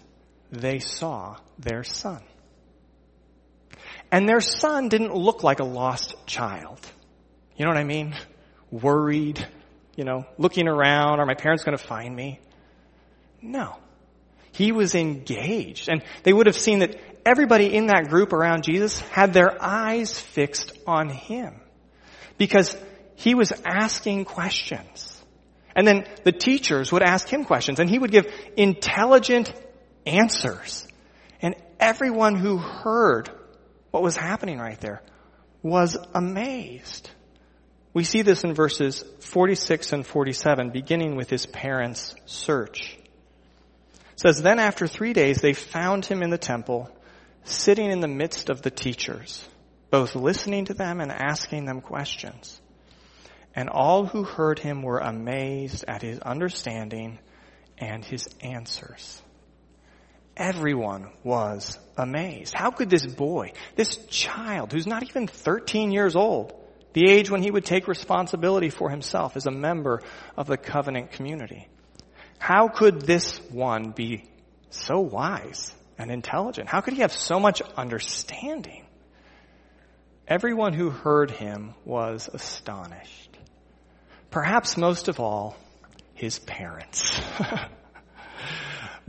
they 0.50 0.80
saw 0.80 1.36
their 1.58 1.84
son. 1.84 2.22
And 4.12 4.28
their 4.28 4.42
son 4.42 4.90
didn't 4.90 5.14
look 5.14 5.44
like 5.44 5.60
a 5.60 5.64
lost 5.64 6.16
child. 6.26 6.80
You 7.56 7.66
know 7.66 7.72
what 7.72 7.78
I 7.78 7.84
mean? 7.84 8.16
Worried, 8.72 9.46
you 9.96 10.04
know, 10.04 10.26
looking 10.38 10.68
around, 10.68 11.20
are 11.20 11.26
my 11.26 11.36
parents 11.36 11.64
going 11.64 11.78
to 11.78 11.84
find 11.84 12.16
me? 12.16 12.40
No. 13.42 13.76
He 14.52 14.72
was 14.72 14.96
engaged. 14.96 15.90
And 15.90 16.04
they 16.24 16.34
would 16.34 16.48
have 16.48 16.58
seen 16.58 16.80
that 16.80 17.00
everybody 17.26 17.74
in 17.74 17.88
that 17.88 18.10
group 18.10 18.34
around 18.34 18.64
Jesus 18.64 19.00
had 19.00 19.34
their 19.34 19.62
eyes 19.62 20.20
fixed 20.20 20.72
on 20.88 21.10
him. 21.10 21.60
Because 22.38 22.76
he 23.16 23.36
was 23.36 23.52
asking 23.66 24.26
questions. 24.26 25.22
And 25.76 25.88
then 25.88 26.06
the 26.24 26.32
teachers 26.32 26.92
would 26.92 27.04
ask 27.04 27.28
him 27.28 27.46
questions 27.46 27.80
and 27.80 27.90
he 27.90 28.00
would 28.00 28.12
give 28.12 28.34
intelligent 28.58 29.54
answers. 30.06 30.88
And 31.42 31.56
everyone 31.80 32.36
who 32.36 32.58
heard 32.58 33.30
what 33.92 34.04
was 34.04 34.16
happening 34.16 34.60
right 34.60 34.80
there 34.80 35.02
was 35.62 35.98
amazed. 36.14 37.10
We 37.94 38.04
see 38.04 38.22
this 38.22 38.44
in 38.44 38.54
verses 38.54 39.04
46 39.20 39.94
and 39.94 40.06
47, 40.06 40.70
beginning 40.70 41.16
with 41.16 41.30
his 41.30 41.46
parents' 41.46 42.16
search. 42.26 42.98
It 44.14 44.20
says, 44.20 44.42
Then 44.42 44.60
after 44.60 44.88
three 44.88 45.14
days 45.14 45.42
they 45.42 45.54
found 45.54 46.06
him 46.06 46.22
in 46.22 46.30
the 46.30 46.38
temple, 46.38 46.90
sitting 47.44 47.92
in 47.92 48.00
the 48.00 48.08
midst 48.08 48.50
of 48.50 48.62
the 48.62 48.72
teachers, 48.72 49.48
both 49.90 50.16
listening 50.16 50.66
to 50.66 50.74
them 50.74 51.02
and 51.02 51.12
asking 51.12 51.66
them 51.66 51.82
questions. 51.82 52.62
And 53.56 53.70
all 53.70 54.06
who 54.06 54.24
heard 54.24 54.60
him 54.60 54.84
were 54.84 55.00
amazed 55.00 55.84
at 55.88 56.04
his 56.04 56.20
understanding 56.20 57.20
and 57.78 58.06
his 58.06 58.28
answers. 58.42 59.22
Everyone 60.40 61.10
was 61.22 61.78
amazed. 61.98 62.54
How 62.54 62.72
could 62.72 62.90
this 62.90 63.06
boy, 63.06 63.52
this 63.76 63.98
child 64.08 64.72
who's 64.72 64.88
not 64.88 65.04
even 65.04 65.28
13 65.28 65.92
years 65.92 66.16
old, 66.16 66.54
the 66.94 67.12
age 67.12 67.30
when 67.30 67.44
he 67.44 67.52
would 67.52 67.66
take 67.66 67.90
responsibility 67.90 68.70
for 68.70 68.90
himself 68.90 69.36
as 69.36 69.46
a 69.46 69.52
member 69.52 70.02
of 70.38 70.48
the 70.48 70.56
covenant 70.56 71.12
community, 71.12 71.68
how 72.38 72.70
could 72.70 73.02
this 73.02 73.38
one 73.52 73.92
be 73.92 74.24
so 74.70 75.02
wise 75.02 75.74
and 75.98 76.10
intelligent? 76.10 76.70
How 76.70 76.80
could 76.80 76.94
he 76.94 77.02
have 77.02 77.12
so 77.12 77.38
much 77.38 77.62
understanding? 77.76 78.86
Everyone 80.26 80.72
who 80.72 80.90
heard 80.90 81.32
him 81.32 81.74
was 81.84 82.30
astonished. 82.34 83.38
Perhaps 84.32 84.78
most 84.78 85.10
of 85.10 85.20
all, 85.20 85.58
his 86.14 86.40
parents. 86.40 87.20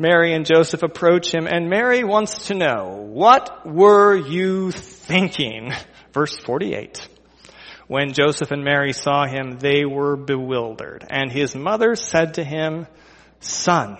Mary 0.00 0.32
and 0.32 0.46
Joseph 0.46 0.82
approach 0.82 1.32
him 1.32 1.46
and 1.46 1.68
Mary 1.68 2.04
wants 2.04 2.46
to 2.46 2.54
know, 2.54 3.06
what 3.06 3.66
were 3.66 4.16
you 4.16 4.72
thinking? 4.72 5.72
Verse 6.12 6.36
48. 6.38 7.06
When 7.86 8.12
Joseph 8.14 8.50
and 8.50 8.64
Mary 8.64 8.94
saw 8.94 9.26
him, 9.26 9.58
they 9.58 9.84
were 9.84 10.16
bewildered. 10.16 11.04
And 11.10 11.30
his 11.30 11.54
mother 11.54 11.96
said 11.96 12.34
to 12.34 12.44
him, 12.44 12.86
Son, 13.40 13.98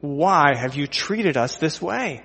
why 0.00 0.56
have 0.56 0.76
you 0.76 0.86
treated 0.86 1.36
us 1.36 1.56
this 1.56 1.80
way? 1.80 2.22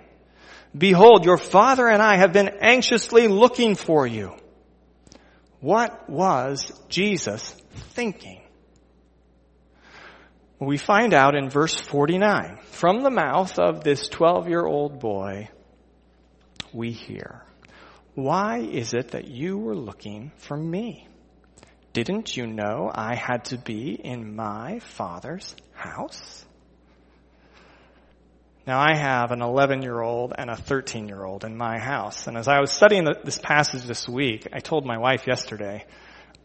Behold, 0.77 1.23
your 1.23 1.37
father 1.37 1.87
and 1.87 2.01
I 2.01 2.17
have 2.17 2.33
been 2.33 2.49
anxiously 2.59 3.27
looking 3.29 3.75
for 3.75 4.05
you. 4.05 4.33
What 5.61 6.09
was 6.09 6.71
Jesus 6.89 7.55
thinking? 7.93 8.41
We 10.59 10.77
find 10.77 11.13
out 11.13 11.35
in 11.35 11.49
verse 11.49 11.75
49. 11.75 12.59
From 12.71 13.03
the 13.03 13.09
mouth 13.09 13.59
of 13.59 13.83
this 13.83 14.07
12 14.07 14.47
year 14.47 14.65
old 14.65 14.99
boy, 14.99 15.49
we 16.73 16.91
hear, 16.91 17.43
why 18.13 18.59
is 18.59 18.93
it 18.93 19.09
that 19.11 19.27
you 19.27 19.57
were 19.57 19.75
looking 19.75 20.31
for 20.37 20.55
me? 20.55 21.07
Didn't 21.91 22.35
you 22.35 22.47
know 22.47 22.89
I 22.93 23.15
had 23.15 23.45
to 23.45 23.57
be 23.57 23.93
in 23.93 24.35
my 24.35 24.79
father's 24.79 25.55
house? 25.73 26.45
Now 28.65 28.79
I 28.79 28.95
have 28.95 29.31
an 29.31 29.41
11 29.41 29.81
year 29.81 30.01
old 30.01 30.33
and 30.37 30.49
a 30.49 30.55
13 30.55 31.07
year 31.07 31.23
old 31.23 31.43
in 31.43 31.55
my 31.55 31.79
house. 31.79 32.27
And 32.27 32.37
as 32.37 32.47
I 32.47 32.59
was 32.61 32.71
studying 32.71 33.05
this 33.23 33.39
passage 33.39 33.83
this 33.83 34.07
week, 34.07 34.47
I 34.53 34.59
told 34.59 34.85
my 34.85 34.97
wife 34.97 35.27
yesterday, 35.27 35.85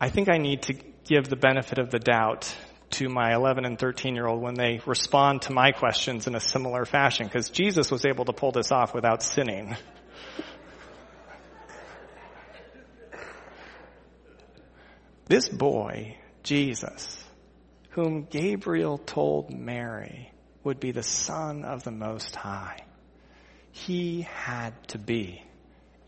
I 0.00 0.10
think 0.10 0.28
I 0.28 0.38
need 0.38 0.62
to 0.62 0.74
give 1.04 1.28
the 1.28 1.36
benefit 1.36 1.78
of 1.78 1.90
the 1.90 1.98
doubt 1.98 2.54
to 2.90 3.08
my 3.08 3.34
11 3.34 3.64
and 3.64 3.78
13 3.78 4.14
year 4.14 4.26
old 4.26 4.42
when 4.42 4.54
they 4.54 4.80
respond 4.86 5.42
to 5.42 5.52
my 5.52 5.72
questions 5.72 6.26
in 6.26 6.34
a 6.34 6.40
similar 6.40 6.84
fashion 6.84 7.26
because 7.26 7.50
Jesus 7.50 7.90
was 7.90 8.04
able 8.04 8.24
to 8.24 8.32
pull 8.32 8.52
this 8.52 8.72
off 8.72 8.94
without 8.94 9.22
sinning. 9.22 9.76
This 15.26 15.48
boy, 15.48 16.16
Jesus, 16.42 17.24
whom 17.90 18.24
Gabriel 18.24 18.98
told 18.98 19.50
Mary 19.50 20.32
would 20.64 20.80
be 20.80 20.90
the 20.90 21.04
Son 21.04 21.64
of 21.64 21.84
the 21.84 21.92
Most 21.92 22.34
High, 22.34 22.80
he 23.70 24.22
had 24.22 24.74
to 24.88 24.98
be 24.98 25.42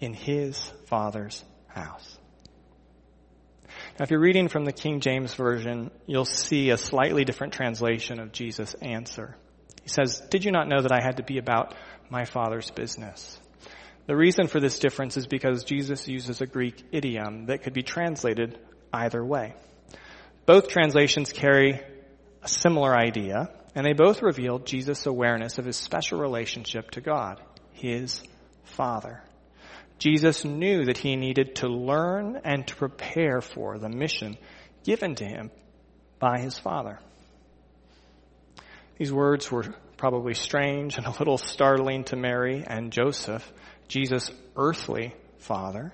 in 0.00 0.12
his 0.12 0.58
Father's 0.86 1.44
house. 1.68 2.18
Now, 3.98 4.04
if 4.04 4.10
you're 4.10 4.20
reading 4.20 4.48
from 4.48 4.64
the 4.64 4.72
King 4.72 5.00
James 5.00 5.34
Version, 5.34 5.90
you'll 6.06 6.24
see 6.24 6.70
a 6.70 6.78
slightly 6.78 7.24
different 7.24 7.52
translation 7.52 8.20
of 8.20 8.32
Jesus' 8.32 8.74
answer. 8.80 9.36
He 9.82 9.88
says, 9.90 10.22
Did 10.30 10.44
you 10.44 10.50
not 10.50 10.66
know 10.66 10.80
that 10.80 10.92
I 10.92 11.02
had 11.02 11.18
to 11.18 11.22
be 11.22 11.36
about 11.36 11.74
my 12.08 12.24
Father's 12.24 12.70
business? 12.70 13.38
The 14.06 14.16
reason 14.16 14.46
for 14.46 14.60
this 14.60 14.78
difference 14.78 15.16
is 15.16 15.26
because 15.26 15.64
Jesus 15.64 16.08
uses 16.08 16.40
a 16.40 16.46
Greek 16.46 16.82
idiom 16.90 17.46
that 17.46 17.62
could 17.62 17.74
be 17.74 17.82
translated 17.82 18.58
either 18.92 19.22
way. 19.24 19.54
Both 20.46 20.68
translations 20.68 21.32
carry 21.32 21.80
a 22.42 22.48
similar 22.48 22.96
idea, 22.96 23.50
and 23.74 23.86
they 23.86 23.92
both 23.92 24.22
reveal 24.22 24.58
Jesus' 24.58 25.06
awareness 25.06 25.58
of 25.58 25.66
his 25.66 25.76
special 25.76 26.18
relationship 26.18 26.90
to 26.92 27.00
God, 27.00 27.40
his 27.72 28.22
Father. 28.64 29.22
Jesus 30.02 30.44
knew 30.44 30.86
that 30.86 30.98
he 30.98 31.14
needed 31.14 31.54
to 31.54 31.68
learn 31.68 32.40
and 32.42 32.66
to 32.66 32.74
prepare 32.74 33.40
for 33.40 33.78
the 33.78 33.88
mission 33.88 34.36
given 34.82 35.14
to 35.14 35.24
him 35.24 35.52
by 36.18 36.40
his 36.40 36.58
Father. 36.58 36.98
These 38.98 39.12
words 39.12 39.48
were 39.52 39.72
probably 39.96 40.34
strange 40.34 40.98
and 40.98 41.06
a 41.06 41.14
little 41.20 41.38
startling 41.38 42.02
to 42.04 42.16
Mary 42.16 42.64
and 42.66 42.90
Joseph, 42.90 43.48
Jesus' 43.86 44.32
earthly 44.56 45.14
father. 45.38 45.92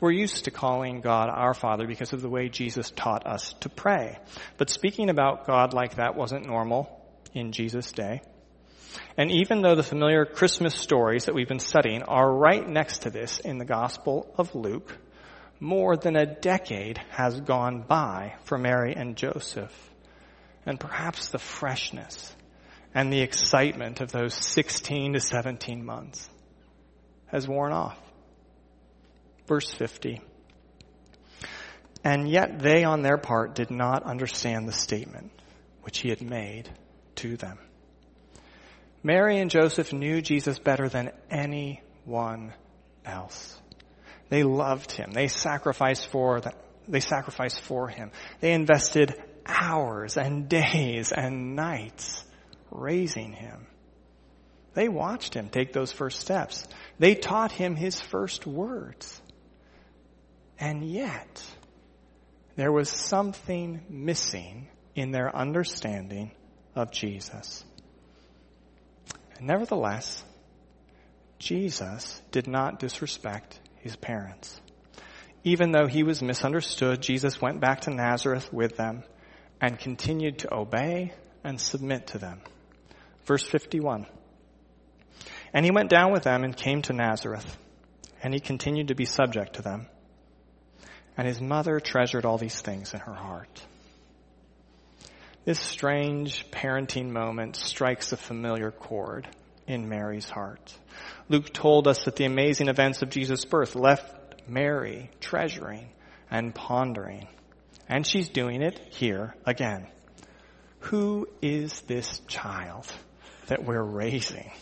We're 0.00 0.10
used 0.10 0.46
to 0.46 0.50
calling 0.50 1.00
God 1.00 1.28
our 1.30 1.54
Father 1.54 1.86
because 1.86 2.12
of 2.12 2.22
the 2.22 2.28
way 2.28 2.48
Jesus 2.48 2.90
taught 2.90 3.28
us 3.28 3.52
to 3.60 3.68
pray. 3.68 4.18
But 4.56 4.70
speaking 4.70 5.08
about 5.08 5.46
God 5.46 5.72
like 5.72 5.96
that 5.96 6.16
wasn't 6.16 6.48
normal 6.48 7.00
in 7.32 7.52
Jesus' 7.52 7.92
day. 7.92 8.22
And 9.16 9.30
even 9.30 9.62
though 9.62 9.74
the 9.74 9.82
familiar 9.82 10.24
Christmas 10.24 10.74
stories 10.74 11.26
that 11.26 11.34
we've 11.34 11.48
been 11.48 11.58
studying 11.58 12.02
are 12.02 12.32
right 12.32 12.66
next 12.66 13.02
to 13.02 13.10
this 13.10 13.38
in 13.40 13.58
the 13.58 13.64
Gospel 13.64 14.32
of 14.36 14.54
Luke, 14.54 14.96
more 15.60 15.96
than 15.96 16.16
a 16.16 16.26
decade 16.26 16.98
has 17.10 17.40
gone 17.40 17.82
by 17.82 18.34
for 18.44 18.56
Mary 18.58 18.94
and 18.96 19.16
Joseph. 19.16 19.72
And 20.64 20.80
perhaps 20.80 21.28
the 21.28 21.38
freshness 21.38 22.34
and 22.94 23.12
the 23.12 23.20
excitement 23.20 24.00
of 24.00 24.10
those 24.10 24.34
16 24.34 25.12
to 25.14 25.20
17 25.20 25.84
months 25.84 26.28
has 27.26 27.46
worn 27.46 27.72
off. 27.72 27.98
Verse 29.46 29.70
50. 29.70 30.20
And 32.02 32.28
yet 32.28 32.58
they 32.58 32.84
on 32.84 33.02
their 33.02 33.18
part 33.18 33.54
did 33.54 33.70
not 33.70 34.04
understand 34.04 34.66
the 34.66 34.72
statement 34.72 35.30
which 35.82 35.98
he 35.98 36.08
had 36.08 36.22
made 36.22 36.68
to 37.16 37.36
them. 37.36 37.58
Mary 39.02 39.38
and 39.38 39.50
Joseph 39.50 39.92
knew 39.92 40.20
Jesus 40.20 40.58
better 40.58 40.88
than 40.88 41.10
anyone 41.30 42.52
else. 43.04 43.58
They 44.28 44.42
loved 44.42 44.92
him. 44.92 45.12
They 45.12 45.28
sacrificed 45.28 46.08
for 46.08 46.40
the, 46.40 46.52
they 46.86 47.00
sacrificed 47.00 47.62
for 47.62 47.88
him. 47.88 48.10
They 48.40 48.52
invested 48.52 49.14
hours 49.46 50.16
and 50.16 50.48
days 50.48 51.12
and 51.12 51.56
nights 51.56 52.24
raising 52.70 53.32
him. 53.32 53.66
They 54.74 54.88
watched 54.88 55.34
him 55.34 55.48
take 55.48 55.72
those 55.72 55.92
first 55.92 56.20
steps. 56.20 56.66
They 56.98 57.14
taught 57.14 57.50
him 57.50 57.74
his 57.74 58.00
first 58.00 58.46
words. 58.46 59.20
And 60.58 60.84
yet, 60.84 61.42
there 62.54 62.70
was 62.70 62.88
something 62.88 63.82
missing 63.88 64.68
in 64.94 65.10
their 65.10 65.34
understanding 65.34 66.32
of 66.76 66.92
Jesus. 66.92 67.64
Nevertheless, 69.40 70.22
Jesus 71.38 72.20
did 72.30 72.46
not 72.46 72.78
disrespect 72.78 73.58
his 73.76 73.96
parents. 73.96 74.60
Even 75.42 75.72
though 75.72 75.86
he 75.86 76.02
was 76.02 76.20
misunderstood, 76.20 77.00
Jesus 77.00 77.40
went 77.40 77.60
back 77.60 77.82
to 77.82 77.90
Nazareth 77.90 78.52
with 78.52 78.76
them 78.76 79.02
and 79.60 79.78
continued 79.78 80.40
to 80.40 80.54
obey 80.54 81.14
and 81.42 81.58
submit 81.58 82.08
to 82.08 82.18
them. 82.18 82.40
Verse 83.24 83.44
51. 83.44 84.06
And 85.54 85.64
he 85.64 85.70
went 85.70 85.88
down 85.88 86.12
with 86.12 86.22
them 86.22 86.44
and 86.44 86.56
came 86.56 86.82
to 86.82 86.92
Nazareth, 86.92 87.56
and 88.22 88.34
he 88.34 88.40
continued 88.40 88.88
to 88.88 88.94
be 88.94 89.06
subject 89.06 89.54
to 89.54 89.62
them. 89.62 89.86
And 91.16 91.26
his 91.26 91.40
mother 91.40 91.80
treasured 91.80 92.24
all 92.24 92.38
these 92.38 92.60
things 92.60 92.92
in 92.92 93.00
her 93.00 93.14
heart. 93.14 93.66
This 95.50 95.58
strange 95.58 96.48
parenting 96.52 97.10
moment 97.10 97.56
strikes 97.56 98.12
a 98.12 98.16
familiar 98.16 98.70
chord 98.70 99.26
in 99.66 99.88
Mary's 99.88 100.30
heart. 100.30 100.72
Luke 101.28 101.52
told 101.52 101.88
us 101.88 102.04
that 102.04 102.14
the 102.14 102.24
amazing 102.24 102.68
events 102.68 103.02
of 103.02 103.10
Jesus' 103.10 103.44
birth 103.44 103.74
left 103.74 104.48
Mary 104.48 105.10
treasuring 105.18 105.88
and 106.30 106.54
pondering. 106.54 107.26
And 107.88 108.06
she's 108.06 108.28
doing 108.28 108.62
it 108.62 108.78
here 108.90 109.34
again. 109.44 109.88
Who 110.82 111.26
is 111.42 111.80
this 111.80 112.20
child 112.28 112.86
that 113.48 113.64
we're 113.64 113.82
raising? 113.82 114.52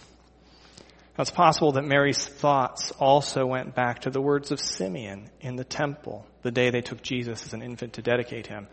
Now, 1.19 1.21
it's 1.21 1.31
possible 1.31 1.73
that 1.73 1.85
Mary's 1.85 2.27
thoughts 2.27 2.93
also 2.93 3.45
went 3.45 3.75
back 3.75 4.01
to 4.01 4.11
the 4.11 4.23
words 4.23 4.53
of 4.53 4.59
Simeon 4.59 5.29
in 5.43 5.57
the 5.57 5.65
temple 5.65 6.25
the 6.41 6.51
day 6.51 6.71
they 6.71 6.81
took 6.81 7.03
Jesus 7.03 7.45
as 7.45 7.53
an 7.53 7.61
infant 7.61 7.93
to 7.93 8.01
dedicate 8.01 8.47
him. 8.47 8.69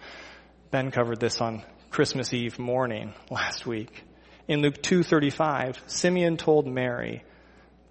Ben 0.71 0.91
covered 0.91 1.19
this 1.19 1.41
on 1.41 1.65
Christmas 1.89 2.34
Eve 2.34 2.60
morning 2.60 3.13
last 3.30 3.65
week. 3.65 4.04
In 4.48 4.62
Luke 4.62 4.82
2:35, 4.82 5.78
Simeon 5.88 6.38
told 6.38 6.67
Mary 6.67 7.24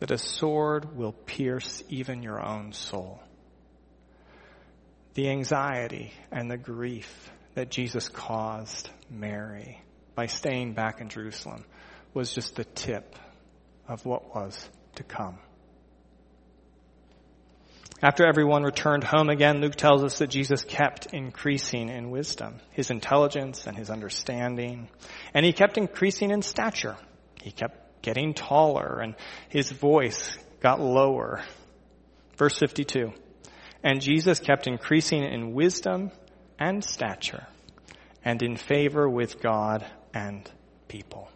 that 0.00 0.10
a 0.10 0.18
sword 0.18 0.96
will 0.96 1.12
pierce 1.12 1.82
even 1.88 2.22
your 2.22 2.44
own 2.44 2.72
soul. 2.72 3.22
The 5.14 5.30
anxiety 5.30 6.12
and 6.30 6.50
the 6.50 6.58
grief 6.58 7.30
that 7.54 7.70
Jesus 7.70 8.08
caused 8.08 8.90
Mary 9.08 9.80
by 10.14 10.26
staying 10.26 10.74
back 10.74 11.00
in 11.00 11.08
Jerusalem 11.08 11.64
was 12.12 12.34
just 12.34 12.56
the 12.56 12.64
tip 12.64 13.16
of 13.88 14.04
what 14.04 14.34
was 14.34 14.68
to 14.96 15.02
come. 15.02 15.38
After 18.02 18.26
everyone 18.26 18.64
returned 18.64 19.04
home 19.04 19.30
again, 19.30 19.60
Luke 19.60 19.76
tells 19.76 20.02
us 20.04 20.18
that 20.18 20.28
Jesus 20.28 20.62
kept 20.62 21.06
increasing 21.06 21.88
in 21.88 22.10
wisdom, 22.10 22.60
his 22.70 22.90
intelligence 22.90 23.66
and 23.66 23.76
his 23.76 23.88
understanding, 23.88 24.88
and 25.32 25.46
he 25.46 25.52
kept 25.52 25.78
increasing 25.78 26.30
in 26.30 26.42
stature. 26.42 26.96
He 27.42 27.50
kept 27.50 28.02
getting 28.02 28.34
taller 28.34 29.00
and 29.00 29.14
his 29.48 29.70
voice 29.70 30.36
got 30.60 30.80
lower. 30.80 31.42
Verse 32.36 32.58
52. 32.58 33.12
And 33.82 34.00
Jesus 34.00 34.40
kept 34.40 34.66
increasing 34.66 35.22
in 35.22 35.54
wisdom 35.54 36.10
and 36.58 36.84
stature 36.84 37.46
and 38.24 38.42
in 38.42 38.56
favor 38.56 39.08
with 39.08 39.40
God 39.40 39.86
and 40.12 40.50
people. 40.88 41.28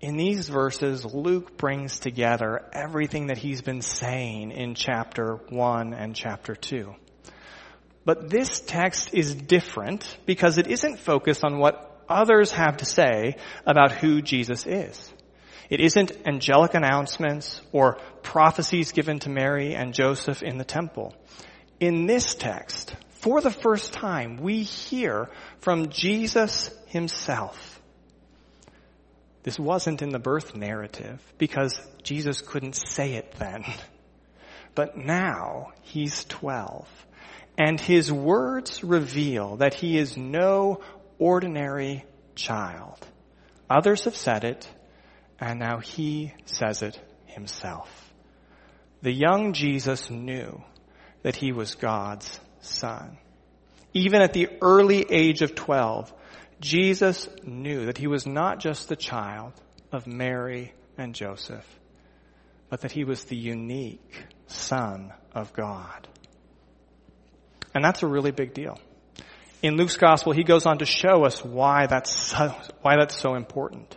In 0.00 0.16
these 0.16 0.48
verses, 0.48 1.04
Luke 1.04 1.58
brings 1.58 1.98
together 1.98 2.64
everything 2.72 3.26
that 3.26 3.36
he's 3.36 3.60
been 3.60 3.82
saying 3.82 4.50
in 4.50 4.74
chapter 4.74 5.36
1 5.50 5.92
and 5.92 6.16
chapter 6.16 6.54
2. 6.54 6.94
But 8.06 8.30
this 8.30 8.60
text 8.60 9.12
is 9.12 9.34
different 9.34 10.16
because 10.24 10.56
it 10.56 10.68
isn't 10.68 11.00
focused 11.00 11.44
on 11.44 11.58
what 11.58 12.02
others 12.08 12.50
have 12.52 12.78
to 12.78 12.86
say 12.86 13.36
about 13.66 13.92
who 13.92 14.22
Jesus 14.22 14.66
is. 14.66 15.12
It 15.68 15.80
isn't 15.80 16.26
angelic 16.26 16.72
announcements 16.72 17.60
or 17.70 17.98
prophecies 18.22 18.92
given 18.92 19.18
to 19.20 19.28
Mary 19.28 19.74
and 19.74 19.92
Joseph 19.92 20.42
in 20.42 20.56
the 20.56 20.64
temple. 20.64 21.14
In 21.78 22.06
this 22.06 22.34
text, 22.34 22.96
for 23.20 23.42
the 23.42 23.50
first 23.50 23.92
time, 23.92 24.38
we 24.38 24.62
hear 24.62 25.28
from 25.60 25.90
Jesus 25.90 26.70
himself. 26.86 27.79
This 29.42 29.58
wasn't 29.58 30.02
in 30.02 30.10
the 30.10 30.18
birth 30.18 30.54
narrative 30.54 31.20
because 31.38 31.80
Jesus 32.02 32.42
couldn't 32.42 32.74
say 32.74 33.14
it 33.14 33.34
then. 33.38 33.64
but 34.74 34.96
now 34.96 35.72
he's 35.82 36.24
12. 36.24 36.86
And 37.58 37.80
his 37.80 38.12
words 38.12 38.82
reveal 38.84 39.56
that 39.56 39.74
he 39.74 39.98
is 39.98 40.16
no 40.16 40.80
ordinary 41.18 42.04
child. 42.34 43.06
Others 43.68 44.04
have 44.04 44.16
said 44.16 44.44
it, 44.44 44.68
and 45.38 45.58
now 45.58 45.78
he 45.78 46.32
says 46.46 46.82
it 46.82 46.98
himself. 47.26 47.88
The 49.02 49.12
young 49.12 49.52
Jesus 49.52 50.10
knew 50.10 50.62
that 51.22 51.36
he 51.36 51.52
was 51.52 51.74
God's 51.74 52.40
son. 52.60 53.18
Even 53.92 54.22
at 54.22 54.32
the 54.32 54.48
early 54.60 55.04
age 55.10 55.42
of 55.42 55.54
12, 55.54 56.12
Jesus 56.60 57.28
knew 57.42 57.86
that 57.86 57.98
he 57.98 58.06
was 58.06 58.26
not 58.26 58.60
just 58.60 58.88
the 58.88 58.96
child 58.96 59.52
of 59.92 60.06
Mary 60.06 60.72
and 60.98 61.14
Joseph, 61.14 61.66
but 62.68 62.82
that 62.82 62.92
he 62.92 63.04
was 63.04 63.24
the 63.24 63.36
unique 63.36 64.24
son 64.46 65.12
of 65.34 65.52
God. 65.52 66.06
And 67.74 67.84
that's 67.84 68.02
a 68.02 68.06
really 68.06 68.30
big 68.30 68.52
deal. 68.52 68.78
In 69.62 69.76
Luke's 69.76 69.96
gospel, 69.96 70.32
he 70.32 70.44
goes 70.44 70.66
on 70.66 70.78
to 70.78 70.86
show 70.86 71.24
us 71.24 71.44
why 71.44 71.86
that's 71.86 72.14
so, 72.14 72.54
why 72.82 72.96
that's 72.98 73.16
so 73.16 73.34
important. 73.34 73.96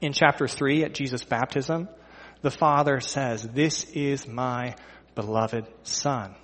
In 0.00 0.12
chapter 0.12 0.46
3 0.46 0.84
at 0.84 0.94
Jesus' 0.94 1.24
baptism, 1.24 1.88
the 2.42 2.50
Father 2.50 3.00
says, 3.00 3.42
this 3.42 3.84
is 3.92 4.26
my 4.26 4.74
beloved 5.14 5.66
Son. 5.82 6.34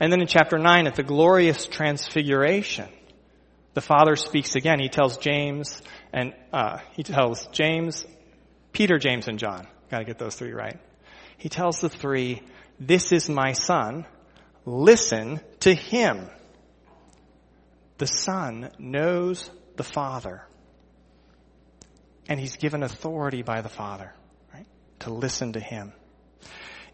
And 0.00 0.12
then 0.12 0.20
in 0.20 0.26
chapter 0.26 0.58
9 0.58 0.86
at 0.86 0.94
the 0.94 1.02
glorious 1.02 1.66
transfiguration, 1.66 2.88
the 3.74 3.80
Father 3.80 4.16
speaks 4.16 4.56
again. 4.56 4.80
He 4.80 4.88
tells 4.88 5.18
James 5.18 5.80
and, 6.12 6.34
uh, 6.52 6.78
he 6.92 7.02
tells 7.02 7.46
James, 7.48 8.04
Peter, 8.72 8.98
James, 8.98 9.28
and 9.28 9.38
John. 9.38 9.66
Gotta 9.90 10.04
get 10.04 10.18
those 10.18 10.34
three 10.34 10.52
right. 10.52 10.78
He 11.36 11.48
tells 11.48 11.80
the 11.80 11.88
three, 11.88 12.42
this 12.80 13.12
is 13.12 13.28
my 13.28 13.52
son. 13.52 14.06
Listen 14.64 15.40
to 15.60 15.74
him. 15.74 16.28
The 17.98 18.06
son 18.06 18.70
knows 18.78 19.50
the 19.76 19.84
father. 19.84 20.44
And 22.28 22.38
he's 22.38 22.56
given 22.56 22.82
authority 22.82 23.42
by 23.42 23.62
the 23.62 23.68
father, 23.68 24.12
right? 24.52 24.66
To 25.00 25.12
listen 25.12 25.54
to 25.54 25.60
him. 25.60 25.92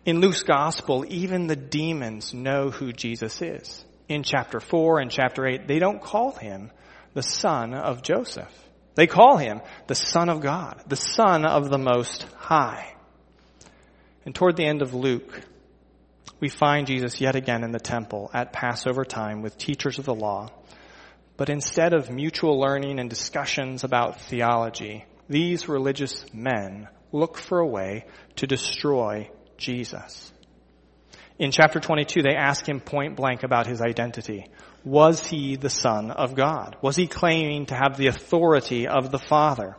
In 0.04 0.20
Luke's 0.20 0.42
gospel, 0.42 1.04
even 1.08 1.46
the 1.46 1.56
demons 1.56 2.34
know 2.34 2.70
who 2.70 2.92
Jesus 2.92 3.40
is. 3.42 3.84
In 4.08 4.22
chapter 4.22 4.60
4 4.60 5.00
and 5.00 5.10
chapter 5.10 5.46
8, 5.46 5.66
they 5.66 5.78
don't 5.78 6.02
call 6.02 6.32
him 6.32 6.70
the 7.14 7.22
son 7.22 7.74
of 7.74 8.02
Joseph. 8.02 8.52
They 8.94 9.06
call 9.06 9.38
him 9.38 9.60
the 9.86 9.94
son 9.94 10.28
of 10.28 10.40
God, 10.40 10.82
the 10.86 10.96
son 10.96 11.44
of 11.44 11.70
the 11.70 11.78
most 11.78 12.24
high. 12.36 12.94
And 14.24 14.34
toward 14.34 14.56
the 14.56 14.66
end 14.66 14.82
of 14.82 14.94
Luke, 14.94 15.40
we 16.38 16.48
find 16.48 16.86
Jesus 16.86 17.20
yet 17.20 17.36
again 17.36 17.64
in 17.64 17.72
the 17.72 17.80
temple 17.80 18.30
at 18.34 18.52
Passover 18.52 19.04
time 19.04 19.42
with 19.42 19.56
teachers 19.56 19.98
of 19.98 20.04
the 20.04 20.14
law. 20.14 20.50
But 21.36 21.48
instead 21.48 21.94
of 21.94 22.10
mutual 22.10 22.60
learning 22.60 23.00
and 23.00 23.10
discussions 23.10 23.82
about 23.84 24.20
theology, 24.20 25.04
these 25.28 25.68
religious 25.68 26.26
men 26.32 26.88
look 27.10 27.38
for 27.38 27.58
a 27.58 27.66
way 27.66 28.04
to 28.36 28.46
destroy 28.46 29.30
Jesus. 29.56 30.32
In 31.38 31.50
chapter 31.50 31.80
22, 31.80 32.22
they 32.22 32.36
ask 32.36 32.68
him 32.68 32.80
point 32.80 33.16
blank 33.16 33.42
about 33.42 33.66
his 33.66 33.80
identity. 33.80 34.46
Was 34.84 35.26
he 35.26 35.56
the 35.56 35.70
Son 35.70 36.10
of 36.10 36.36
God? 36.36 36.76
Was 36.80 36.94
he 36.94 37.08
claiming 37.08 37.66
to 37.66 37.74
have 37.74 37.96
the 37.96 38.06
authority 38.06 38.86
of 38.86 39.10
the 39.10 39.18
Father? 39.18 39.76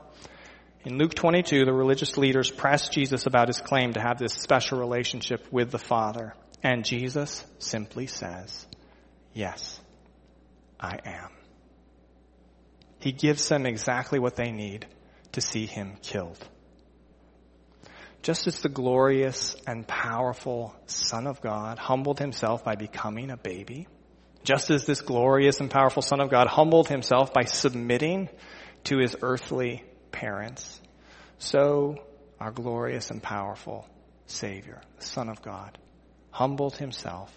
In 0.84 0.98
Luke 0.98 1.15
22, 1.15 1.63
the 1.65 1.74
religious 1.74 2.18
leaders 2.18 2.52
press 2.52 2.89
Jesus 2.89 3.26
about 3.26 3.48
his 3.48 3.62
claim 3.62 3.94
to 3.94 4.02
have 4.02 4.20
this 4.20 4.34
special 4.34 4.80
relationship 4.80 5.46
with 5.52 5.72
the 5.72 5.80
Father. 5.80 6.36
And 6.62 6.84
Jesus 6.84 7.46
simply 7.60 8.08
says, 8.08 8.68
yes, 9.34 9.80
I 10.80 11.00
am. 11.06 11.30
He 13.00 13.12
gives 13.12 13.48
them 13.48 13.65
exactly 13.65 14.20
what 14.20 14.36
they 14.36 14.52
need 14.52 14.88
to 15.34 15.41
see 15.41 15.65
him 15.65 15.94
killed. 16.02 16.44
Just 18.25 18.47
as 18.47 18.59
the 18.59 18.69
glorious 18.69 19.55
and 19.67 19.88
powerful 19.88 20.75
Son 20.88 21.27
of 21.27 21.41
God 21.41 21.77
humbled 21.77 22.17
himself 22.17 22.63
by 22.63 22.73
becoming 22.73 23.29
a 23.29 23.38
baby, 23.38 23.88
just 24.43 24.71
as 24.71 24.83
this 24.83 25.01
glorious 25.01 25.59
and 25.59 25.69
powerful 25.69 26.01
Son 26.01 26.19
of 26.19 26.31
God 26.31 26.47
humbled 26.47 26.88
himself 26.88 27.31
by 27.33 27.43
submitting 27.43 28.29
to 28.85 28.97
his 28.97 29.15
earthly 29.21 29.83
parents, 30.11 30.81
so 31.38 32.03
our 32.39 32.49
glorious 32.49 33.11
and 33.11 33.21
powerful 33.21 33.88
Savior, 34.25 34.81
the 34.97 35.05
Son 35.05 35.29
of 35.29 35.43
God, 35.43 35.77
humbled 36.31 36.77
himself 36.77 37.31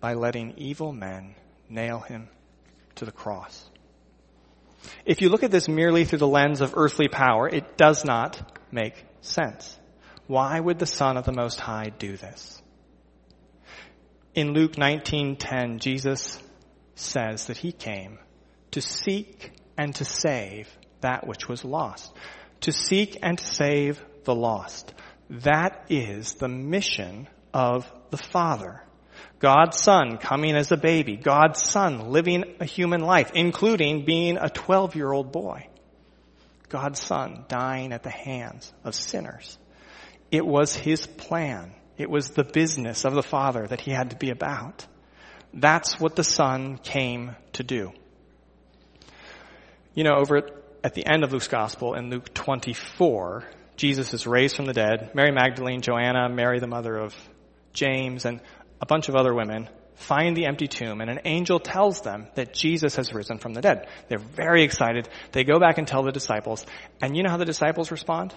by 0.00 0.14
letting 0.14 0.54
evil 0.56 0.90
men 0.90 1.34
nail 1.68 2.00
him 2.00 2.30
to 2.94 3.04
the 3.04 3.12
cross. 3.12 3.68
If 5.04 5.20
you 5.20 5.28
look 5.28 5.42
at 5.42 5.50
this 5.50 5.68
merely 5.68 6.06
through 6.06 6.20
the 6.20 6.26
lens 6.26 6.62
of 6.62 6.78
earthly 6.78 7.08
power, 7.08 7.46
it 7.46 7.76
does 7.76 8.06
not 8.06 8.58
make 8.72 8.94
sense. 9.20 9.77
Why 10.28 10.60
would 10.60 10.78
the 10.78 10.86
Son 10.86 11.16
of 11.16 11.24
the 11.24 11.32
Most 11.32 11.58
High 11.58 11.90
do 11.98 12.18
this? 12.18 12.62
In 14.34 14.52
Luke 14.52 14.76
19:10, 14.76 15.78
Jesus 15.78 16.38
says 16.94 17.46
that 17.46 17.56
he 17.56 17.72
came 17.72 18.18
to 18.72 18.82
seek 18.82 19.52
and 19.78 19.94
to 19.94 20.04
save 20.04 20.68
that 21.00 21.26
which 21.26 21.48
was 21.48 21.64
lost. 21.64 22.14
To 22.60 22.72
seek 22.72 23.18
and 23.22 23.38
to 23.38 23.44
save 23.44 24.04
the 24.24 24.34
lost. 24.34 24.92
That 25.30 25.86
is 25.88 26.34
the 26.34 26.48
mission 26.48 27.26
of 27.54 27.90
the 28.10 28.18
Father. 28.18 28.82
God's 29.38 29.78
Son 29.78 30.18
coming 30.18 30.56
as 30.56 30.70
a 30.72 30.76
baby. 30.76 31.16
God's 31.16 31.62
Son 31.62 32.10
living 32.10 32.44
a 32.60 32.66
human 32.66 33.00
life, 33.00 33.30
including 33.34 34.04
being 34.04 34.36
a 34.36 34.50
12 34.50 34.94
year 34.94 35.10
old 35.10 35.32
boy. 35.32 35.68
God's 36.68 37.00
Son 37.00 37.46
dying 37.48 37.94
at 37.94 38.02
the 38.02 38.10
hands 38.10 38.70
of 38.84 38.94
sinners. 38.94 39.58
It 40.30 40.46
was 40.46 40.74
His 40.74 41.06
plan. 41.06 41.72
It 41.96 42.10
was 42.10 42.30
the 42.30 42.44
business 42.44 43.04
of 43.04 43.14
the 43.14 43.22
Father 43.22 43.66
that 43.66 43.80
He 43.80 43.90
had 43.90 44.10
to 44.10 44.16
be 44.16 44.30
about. 44.30 44.86
That's 45.52 45.98
what 45.98 46.16
the 46.16 46.24
Son 46.24 46.78
came 46.78 47.34
to 47.54 47.62
do. 47.62 47.92
You 49.94 50.04
know, 50.04 50.16
over 50.16 50.42
at 50.84 50.94
the 50.94 51.06
end 51.06 51.24
of 51.24 51.32
Luke's 51.32 51.48
Gospel 51.48 51.94
in 51.94 52.10
Luke 52.10 52.32
24, 52.34 53.44
Jesus 53.76 54.14
is 54.14 54.26
raised 54.26 54.56
from 54.56 54.66
the 54.66 54.72
dead. 54.72 55.14
Mary 55.14 55.32
Magdalene, 55.32 55.80
Joanna, 55.80 56.28
Mary 56.28 56.60
the 56.60 56.66
mother 56.66 56.96
of 56.96 57.14
James, 57.72 58.24
and 58.24 58.40
a 58.80 58.86
bunch 58.86 59.08
of 59.08 59.16
other 59.16 59.34
women 59.34 59.68
find 59.98 60.36
the 60.36 60.46
empty 60.46 60.68
tomb 60.68 61.00
and 61.00 61.10
an 61.10 61.20
angel 61.24 61.58
tells 61.58 62.02
them 62.02 62.28
that 62.36 62.54
Jesus 62.54 62.96
has 62.96 63.12
risen 63.12 63.38
from 63.38 63.52
the 63.52 63.60
dead. 63.60 63.88
They're 64.08 64.18
very 64.18 64.62
excited. 64.62 65.08
They 65.32 65.42
go 65.42 65.58
back 65.58 65.78
and 65.78 65.88
tell 65.88 66.04
the 66.04 66.12
disciples. 66.12 66.64
And 67.02 67.16
you 67.16 67.24
know 67.24 67.30
how 67.30 67.36
the 67.36 67.44
disciples 67.44 67.90
respond? 67.90 68.32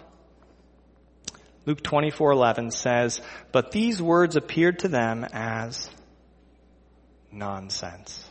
Luke 1.66 1.84
24:11 1.84 2.72
says, 2.72 3.22
"But 3.52 3.72
these 3.72 4.02
words 4.02 4.36
appeared 4.36 4.80
to 4.80 4.88
them 4.88 5.26
as 5.32 5.90
nonsense, 7.32 8.28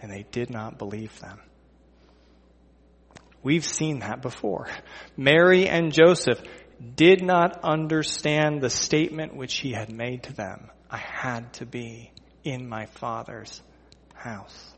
and 0.00 0.10
they 0.10 0.24
did 0.30 0.50
not 0.50 0.78
believe 0.78 1.18
them." 1.20 1.40
We've 3.42 3.64
seen 3.64 4.00
that 4.00 4.20
before. 4.20 4.68
Mary 5.16 5.68
and 5.68 5.92
Joseph 5.92 6.40
did 6.94 7.22
not 7.22 7.60
understand 7.62 8.60
the 8.60 8.70
statement 8.70 9.34
which 9.34 9.58
he 9.58 9.72
had 9.72 9.90
made 9.90 10.24
to 10.24 10.32
them. 10.32 10.70
I 10.90 10.98
had 10.98 11.52
to 11.54 11.66
be 11.66 12.10
in 12.44 12.68
my 12.68 12.86
father's 12.86 13.62
house. 14.14 14.69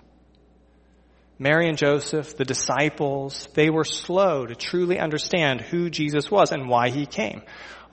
Mary 1.42 1.68
and 1.68 1.76
Joseph, 1.76 2.36
the 2.36 2.44
disciples, 2.44 3.48
they 3.54 3.68
were 3.68 3.82
slow 3.82 4.46
to 4.46 4.54
truly 4.54 5.00
understand 5.00 5.60
who 5.60 5.90
Jesus 5.90 6.30
was 6.30 6.52
and 6.52 6.68
why 6.68 6.90
he 6.90 7.04
came. 7.04 7.42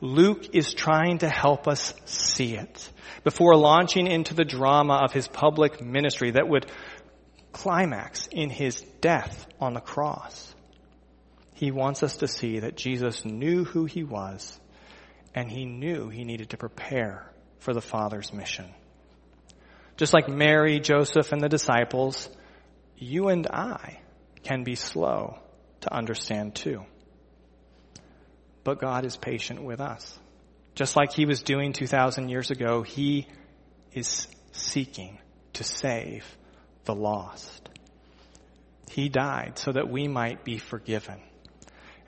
Luke 0.01 0.53
is 0.53 0.75
trying 0.75 1.17
to 1.17 1.27
help 1.27 1.67
us 1.67 1.95
see 2.05 2.55
it 2.55 2.89
before 3.23 3.55
launching 3.55 4.05
into 4.05 4.35
the 4.35 4.45
drama 4.45 5.01
of 5.03 5.13
his 5.13 5.27
public 5.27 5.81
ministry 5.81 6.29
that 6.31 6.47
would 6.47 6.71
climax 7.51 8.27
in 8.27 8.51
his 8.51 8.81
death 9.01 9.47
on 9.59 9.73
the 9.73 9.81
cross. 9.81 10.53
He 11.55 11.71
wants 11.71 12.03
us 12.03 12.17
to 12.17 12.27
see 12.27 12.59
that 12.59 12.77
Jesus 12.77 13.25
knew 13.25 13.65
who 13.65 13.85
he 13.85 14.03
was 14.03 14.59
and 15.33 15.49
he 15.49 15.65
knew 15.65 16.09
he 16.09 16.23
needed 16.23 16.51
to 16.51 16.57
prepare 16.57 17.31
for 17.57 17.73
the 17.73 17.81
Father's 17.81 18.31
mission. 18.31 18.67
Just 19.97 20.13
like 20.13 20.29
Mary, 20.29 20.79
Joseph, 20.79 21.31
and 21.31 21.41
the 21.41 21.49
disciples, 21.49 22.29
you 22.99 23.29
and 23.29 23.47
I 23.47 23.99
can 24.43 24.63
be 24.63 24.75
slow 24.75 25.39
to 25.81 25.93
understand 25.93 26.55
too. 26.55 26.83
But 28.63 28.79
God 28.79 29.05
is 29.05 29.17
patient 29.17 29.63
with 29.63 29.81
us. 29.81 30.19
Just 30.75 30.95
like 30.95 31.13
he 31.13 31.25
was 31.25 31.41
doing 31.41 31.73
2,000 31.73 32.29
years 32.29 32.51
ago, 32.51 32.83
he 32.83 33.27
is 33.93 34.27
seeking 34.51 35.17
to 35.53 35.63
save 35.63 36.25
the 36.85 36.93
lost. 36.93 37.69
He 38.91 39.09
died 39.09 39.57
so 39.57 39.71
that 39.71 39.89
we 39.89 40.07
might 40.07 40.43
be 40.43 40.57
forgiven 40.57 41.19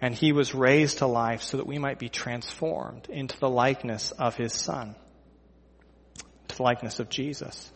and 0.02 0.16
he 0.16 0.32
was 0.34 0.56
raised 0.56 0.98
to 0.98 1.06
life 1.06 1.44
so 1.44 1.58
that 1.58 1.68
we 1.68 1.78
might 1.78 2.00
be 2.00 2.10
transformed 2.10 3.08
into 3.08 3.40
the 3.40 3.50
likeness 3.50 4.12
of 4.12 4.36
his 4.36 4.52
son. 4.52 4.96
to 6.48 6.58
the 6.58 6.64
likeness 6.64 7.00
of 7.00 7.08
Jesus. 7.08 7.72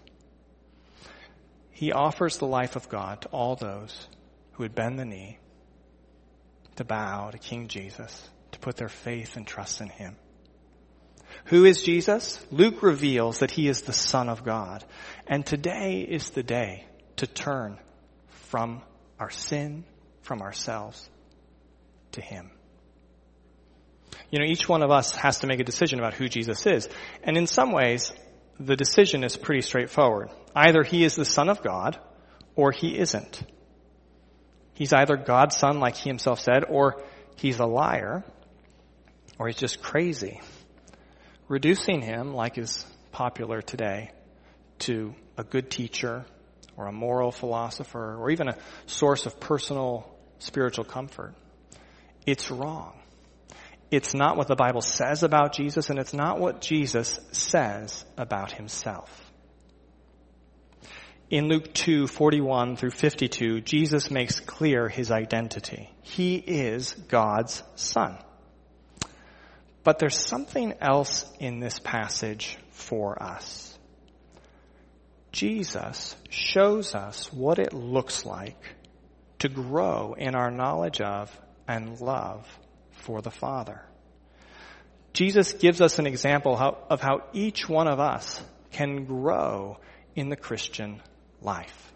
He 1.75 1.91
offers 1.91 2.38
the 2.38 2.47
life 2.47 2.77
of 2.77 2.88
God 2.88 3.19
to 3.23 3.27
all 3.27 3.57
those 3.57 4.07
who 4.53 4.63
would 4.63 4.73
bend 4.73 4.97
the 4.97 5.03
knee, 5.03 5.39
to 6.77 6.85
bow 6.85 7.31
to 7.31 7.38
King 7.38 7.67
Jesus, 7.67 8.29
to 8.53 8.59
put 8.59 8.77
their 8.77 8.88
faith 8.88 9.35
and 9.35 9.45
trust 9.45 9.81
in 9.81 9.89
Him. 9.89 10.15
Who 11.47 11.65
is 11.65 11.83
Jesus? 11.83 12.39
Luke 12.49 12.81
reveals 12.81 13.39
that 13.39 13.51
He 13.51 13.67
is 13.67 13.81
the 13.81 13.91
Son 13.91 14.29
of 14.29 14.45
God. 14.45 14.85
And 15.27 15.45
today 15.45 15.99
is 15.99 16.29
the 16.29 16.43
day 16.43 16.85
to 17.17 17.27
turn 17.27 17.77
from 18.29 18.81
our 19.19 19.29
sin, 19.29 19.83
from 20.21 20.41
ourselves, 20.41 21.09
to 22.13 22.21
Him. 22.21 22.51
You 24.31 24.39
know, 24.39 24.45
each 24.45 24.69
one 24.69 24.81
of 24.81 24.91
us 24.91 25.13
has 25.15 25.39
to 25.39 25.47
make 25.47 25.59
a 25.59 25.65
decision 25.65 25.99
about 25.99 26.13
who 26.13 26.29
Jesus 26.29 26.65
is. 26.65 26.88
And 27.21 27.35
in 27.35 27.47
some 27.47 27.73
ways, 27.73 28.13
the 28.61 28.77
decision 28.77 29.25
is 29.25 29.35
pretty 29.35 29.61
straightforward. 29.61 30.29
Either 30.55 30.83
He 30.83 31.03
is 31.03 31.15
the 31.15 31.25
Son 31.25 31.49
of 31.49 31.61
God, 31.61 31.99
or 32.55 32.71
He 32.71 32.97
isn't. 32.97 33.43
He's 34.73 34.93
either 34.93 35.17
God's 35.17 35.57
Son, 35.57 35.79
like 35.79 35.95
He 35.95 36.09
Himself 36.09 36.39
said, 36.39 36.63
or 36.67 37.03
He's 37.35 37.59
a 37.59 37.65
liar, 37.65 38.23
or 39.37 39.47
He's 39.47 39.57
just 39.57 39.81
crazy. 39.81 40.41
Reducing 41.47 42.01
Him, 42.01 42.33
like 42.33 42.57
is 42.57 42.85
popular 43.11 43.61
today, 43.61 44.11
to 44.79 45.13
a 45.37 45.43
good 45.43 45.69
teacher, 45.69 46.25
or 46.77 46.87
a 46.87 46.91
moral 46.91 47.31
philosopher, 47.31 48.15
or 48.15 48.31
even 48.31 48.47
a 48.47 48.57
source 48.85 49.25
of 49.25 49.39
personal 49.39 50.09
spiritual 50.39 50.85
comfort. 50.85 51.33
It's 52.25 52.49
wrong. 52.49 52.93
It's 53.91 54.13
not 54.13 54.35
what 54.35 54.47
the 54.47 54.55
Bible 54.55 54.81
says 54.81 55.23
about 55.23 55.53
Jesus, 55.53 55.89
and 55.89 55.99
it's 55.99 56.13
not 56.13 56.39
what 56.39 56.59
Jesus 56.59 57.19
says 57.31 58.03
about 58.17 58.51
himself. 58.51 59.24
In 61.31 61.47
Luke 61.47 61.73
2, 61.73 62.05
41 62.05 62.75
through 62.75 62.91
52, 62.91 63.61
Jesus 63.61 64.11
makes 64.11 64.39
clear 64.39 64.88
his 64.88 65.09
identity. 65.09 65.89
He 66.03 66.35
is 66.35 66.93
God's 66.93 67.63
Son. 67.73 68.19
But 69.83 69.97
there's 69.97 70.19
something 70.19 70.75
else 70.79 71.25
in 71.39 71.59
this 71.59 71.79
passage 71.79 72.57
for 72.69 73.21
us. 73.21 73.75
Jesus 75.31 76.15
shows 76.29 76.93
us 76.93 77.33
what 77.33 77.57
it 77.57 77.73
looks 77.73 78.23
like 78.23 78.61
to 79.39 79.49
grow 79.49 80.13
in 80.13 80.35
our 80.35 80.51
knowledge 80.51 81.01
of 81.01 81.35
and 81.67 81.99
love 81.99 82.47
for 82.91 83.23
the 83.23 83.31
Father. 83.31 83.81
Jesus 85.13 85.53
gives 85.53 85.81
us 85.81 85.97
an 85.97 86.05
example 86.05 86.55
of 86.55 87.01
how 87.01 87.23
each 87.33 87.67
one 87.67 87.88
of 87.88 87.99
us 87.99 88.39
can 88.71 89.05
grow 89.05 89.79
in 90.15 90.29
the 90.29 90.35
Christian 90.35 91.01
life. 91.45 91.93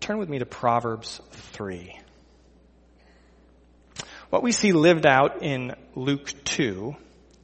Turn 0.00 0.18
with 0.18 0.28
me 0.28 0.40
to 0.40 0.46
Proverbs 0.46 1.20
3. 1.30 1.98
What 4.28 4.42
we 4.42 4.52
see 4.52 4.72
lived 4.72 5.06
out 5.06 5.42
in 5.42 5.74
Luke 5.94 6.30
2 6.44 6.94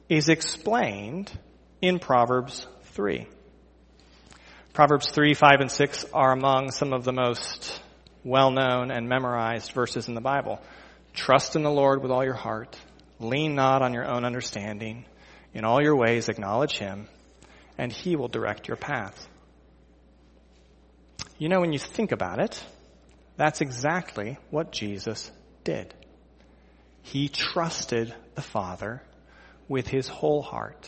is 0.09 0.29
explained 0.29 1.31
in 1.81 1.99
Proverbs 1.99 2.67
3. 2.93 3.27
Proverbs 4.73 5.09
3, 5.09 5.33
5, 5.33 5.51
and 5.61 5.71
6 5.71 6.05
are 6.13 6.31
among 6.31 6.71
some 6.71 6.93
of 6.93 7.03
the 7.03 7.13
most 7.13 7.81
well-known 8.23 8.91
and 8.91 9.09
memorized 9.09 9.71
verses 9.71 10.07
in 10.07 10.13
the 10.13 10.21
Bible. 10.21 10.61
Trust 11.13 11.55
in 11.55 11.63
the 11.63 11.71
Lord 11.71 12.01
with 12.01 12.11
all 12.11 12.23
your 12.23 12.35
heart. 12.35 12.77
Lean 13.19 13.55
not 13.55 13.81
on 13.81 13.93
your 13.93 14.05
own 14.05 14.23
understanding. 14.23 15.05
In 15.53 15.65
all 15.65 15.81
your 15.81 15.95
ways 15.95 16.29
acknowledge 16.29 16.77
Him, 16.77 17.07
and 17.77 17.91
He 17.91 18.15
will 18.15 18.27
direct 18.27 18.67
your 18.67 18.77
path. 18.77 19.27
You 21.41 21.49
know, 21.49 21.59
when 21.59 21.73
you 21.73 21.79
think 21.79 22.11
about 22.11 22.37
it, 22.37 22.63
that's 23.35 23.61
exactly 23.61 24.37
what 24.51 24.71
Jesus 24.71 25.31
did. 25.63 25.91
He 27.01 27.29
trusted 27.29 28.13
the 28.35 28.43
Father 28.43 29.01
with 29.67 29.87
His 29.87 30.07
whole 30.07 30.43
heart, 30.43 30.87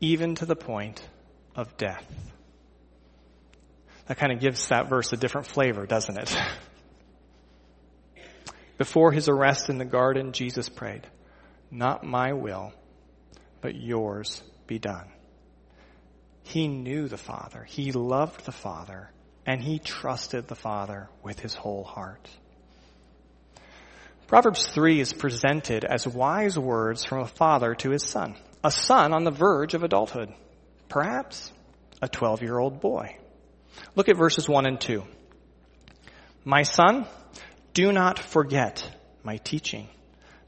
even 0.00 0.36
to 0.36 0.46
the 0.46 0.56
point 0.56 1.06
of 1.54 1.76
death. 1.76 2.02
That 4.06 4.16
kind 4.16 4.32
of 4.32 4.40
gives 4.40 4.68
that 4.68 4.88
verse 4.88 5.12
a 5.12 5.18
different 5.18 5.48
flavor, 5.48 5.84
doesn't 5.84 6.16
it? 6.16 6.34
Before 8.78 9.12
his 9.12 9.28
arrest 9.28 9.68
in 9.68 9.76
the 9.76 9.84
garden, 9.84 10.32
Jesus 10.32 10.70
prayed, 10.70 11.06
Not 11.70 12.04
my 12.04 12.32
will, 12.32 12.72
but 13.60 13.74
yours 13.74 14.42
be 14.66 14.78
done. 14.78 15.12
He 16.42 16.68
knew 16.68 17.08
the 17.08 17.18
Father. 17.18 17.64
He 17.64 17.92
loved 17.92 18.44
the 18.44 18.52
Father. 18.52 19.10
And 19.46 19.62
he 19.62 19.78
trusted 19.78 20.48
the 20.48 20.54
Father 20.54 21.08
with 21.22 21.40
his 21.40 21.54
whole 21.54 21.84
heart. 21.84 22.28
Proverbs 24.26 24.66
3 24.68 25.00
is 25.00 25.12
presented 25.12 25.84
as 25.84 26.06
wise 26.06 26.56
words 26.56 27.04
from 27.04 27.20
a 27.20 27.26
father 27.26 27.74
to 27.74 27.90
his 27.90 28.04
son. 28.04 28.36
A 28.62 28.70
son 28.70 29.12
on 29.12 29.24
the 29.24 29.32
verge 29.32 29.74
of 29.74 29.82
adulthood. 29.82 30.32
Perhaps 30.88 31.50
a 32.00 32.08
12 32.08 32.42
year 32.42 32.56
old 32.56 32.80
boy. 32.80 33.16
Look 33.96 34.08
at 34.08 34.16
verses 34.16 34.48
1 34.48 34.66
and 34.66 34.80
2. 34.80 35.02
My 36.44 36.62
son, 36.62 37.06
do 37.74 37.90
not 37.92 38.18
forget 38.18 38.88
my 39.24 39.38
teaching, 39.38 39.88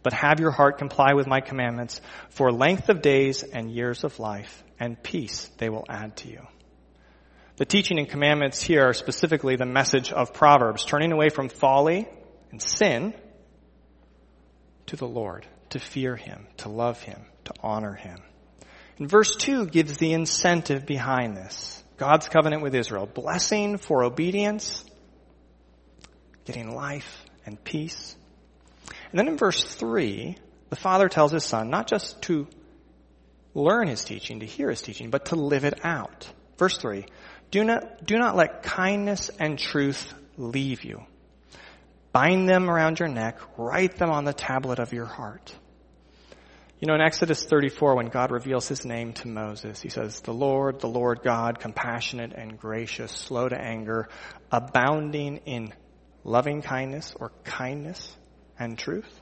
but 0.02 0.12
have 0.12 0.38
your 0.38 0.52
heart 0.52 0.78
comply 0.78 1.14
with 1.14 1.26
my 1.26 1.40
commandments 1.40 2.00
for 2.30 2.52
length 2.52 2.88
of 2.88 3.02
days 3.02 3.42
and 3.42 3.70
years 3.70 4.04
of 4.04 4.18
life 4.20 4.62
and 4.82 5.00
peace 5.00 5.48
they 5.58 5.68
will 5.68 5.84
add 5.88 6.16
to 6.16 6.28
you. 6.28 6.40
The 7.56 7.64
teaching 7.64 8.00
and 8.00 8.08
commandments 8.08 8.60
here 8.60 8.88
are 8.88 8.94
specifically 8.94 9.54
the 9.54 9.64
message 9.64 10.10
of 10.10 10.34
Proverbs, 10.34 10.84
turning 10.84 11.12
away 11.12 11.28
from 11.28 11.48
folly 11.48 12.08
and 12.50 12.60
sin 12.60 13.14
to 14.86 14.96
the 14.96 15.06
Lord, 15.06 15.46
to 15.70 15.78
fear 15.78 16.16
Him, 16.16 16.48
to 16.58 16.68
love 16.68 17.00
Him, 17.00 17.20
to 17.44 17.52
honor 17.62 17.94
Him. 17.94 18.18
And 18.98 19.08
verse 19.08 19.36
2 19.36 19.66
gives 19.66 19.98
the 19.98 20.14
incentive 20.14 20.84
behind 20.84 21.36
this. 21.36 21.80
God's 21.96 22.28
covenant 22.28 22.62
with 22.62 22.74
Israel. 22.74 23.06
Blessing 23.06 23.78
for 23.78 24.02
obedience, 24.02 24.84
getting 26.44 26.74
life 26.74 27.24
and 27.46 27.62
peace. 27.62 28.16
And 29.12 29.20
then 29.20 29.28
in 29.28 29.36
verse 29.36 29.62
3, 29.62 30.36
the 30.70 30.76
Father 30.76 31.08
tells 31.08 31.30
his 31.30 31.44
Son 31.44 31.70
not 31.70 31.86
just 31.86 32.20
to 32.22 32.48
learn 33.54 33.88
his 33.88 34.04
teaching, 34.04 34.40
to 34.40 34.46
hear 34.46 34.70
his 34.70 34.82
teaching, 34.82 35.10
but 35.10 35.26
to 35.26 35.36
live 35.36 35.64
it 35.64 35.84
out. 35.84 36.30
Verse 36.58 36.78
3, 36.78 37.04
do 37.50 37.64
not, 37.64 38.04
do 38.04 38.18
not 38.18 38.36
let 38.36 38.62
kindness 38.62 39.30
and 39.38 39.58
truth 39.58 40.12
leave 40.36 40.84
you. 40.84 41.02
Bind 42.12 42.48
them 42.48 42.70
around 42.70 42.98
your 42.98 43.08
neck, 43.08 43.38
write 43.56 43.96
them 43.96 44.10
on 44.10 44.24
the 44.24 44.32
tablet 44.32 44.78
of 44.78 44.92
your 44.92 45.06
heart. 45.06 45.54
You 46.78 46.88
know, 46.88 46.94
in 46.94 47.00
Exodus 47.00 47.44
34, 47.44 47.94
when 47.94 48.06
God 48.06 48.32
reveals 48.32 48.66
his 48.66 48.84
name 48.84 49.12
to 49.14 49.28
Moses, 49.28 49.80
he 49.80 49.88
says, 49.88 50.20
the 50.20 50.34
Lord, 50.34 50.80
the 50.80 50.88
Lord 50.88 51.20
God, 51.22 51.60
compassionate 51.60 52.32
and 52.32 52.58
gracious, 52.58 53.12
slow 53.12 53.48
to 53.48 53.56
anger, 53.56 54.08
abounding 54.50 55.38
in 55.46 55.72
loving 56.24 56.60
kindness 56.60 57.14
or 57.20 57.30
kindness 57.44 58.14
and 58.58 58.76
truth. 58.76 59.20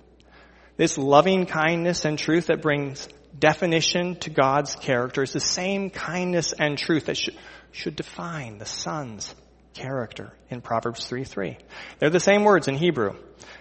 This 0.79 0.97
loving 0.97 1.45
kindness 1.45 2.07
and 2.07 2.19
truth 2.19 2.47
that 2.47 2.63
brings 2.63 3.07
definition 3.39 4.17
to 4.17 4.31
God's 4.31 4.75
character 4.75 5.23
is 5.23 5.33
the 5.33 5.41
same 5.41 5.91
kindness 5.91 6.53
and 6.53 6.77
truth 6.77 7.07
that 7.07 7.17
should, 7.17 7.37
should 7.73 7.97
define 7.97 8.59
the 8.59 8.67
Son's 8.67 9.35
character 9.75 10.33
in 10.49 10.61
Proverbs 10.61 11.09
3.3. 11.09 11.57
They're 11.99 12.11
the 12.11 12.21
same 12.21 12.45
words 12.45 12.69
in 12.69 12.75
Hebrew. 12.77 13.17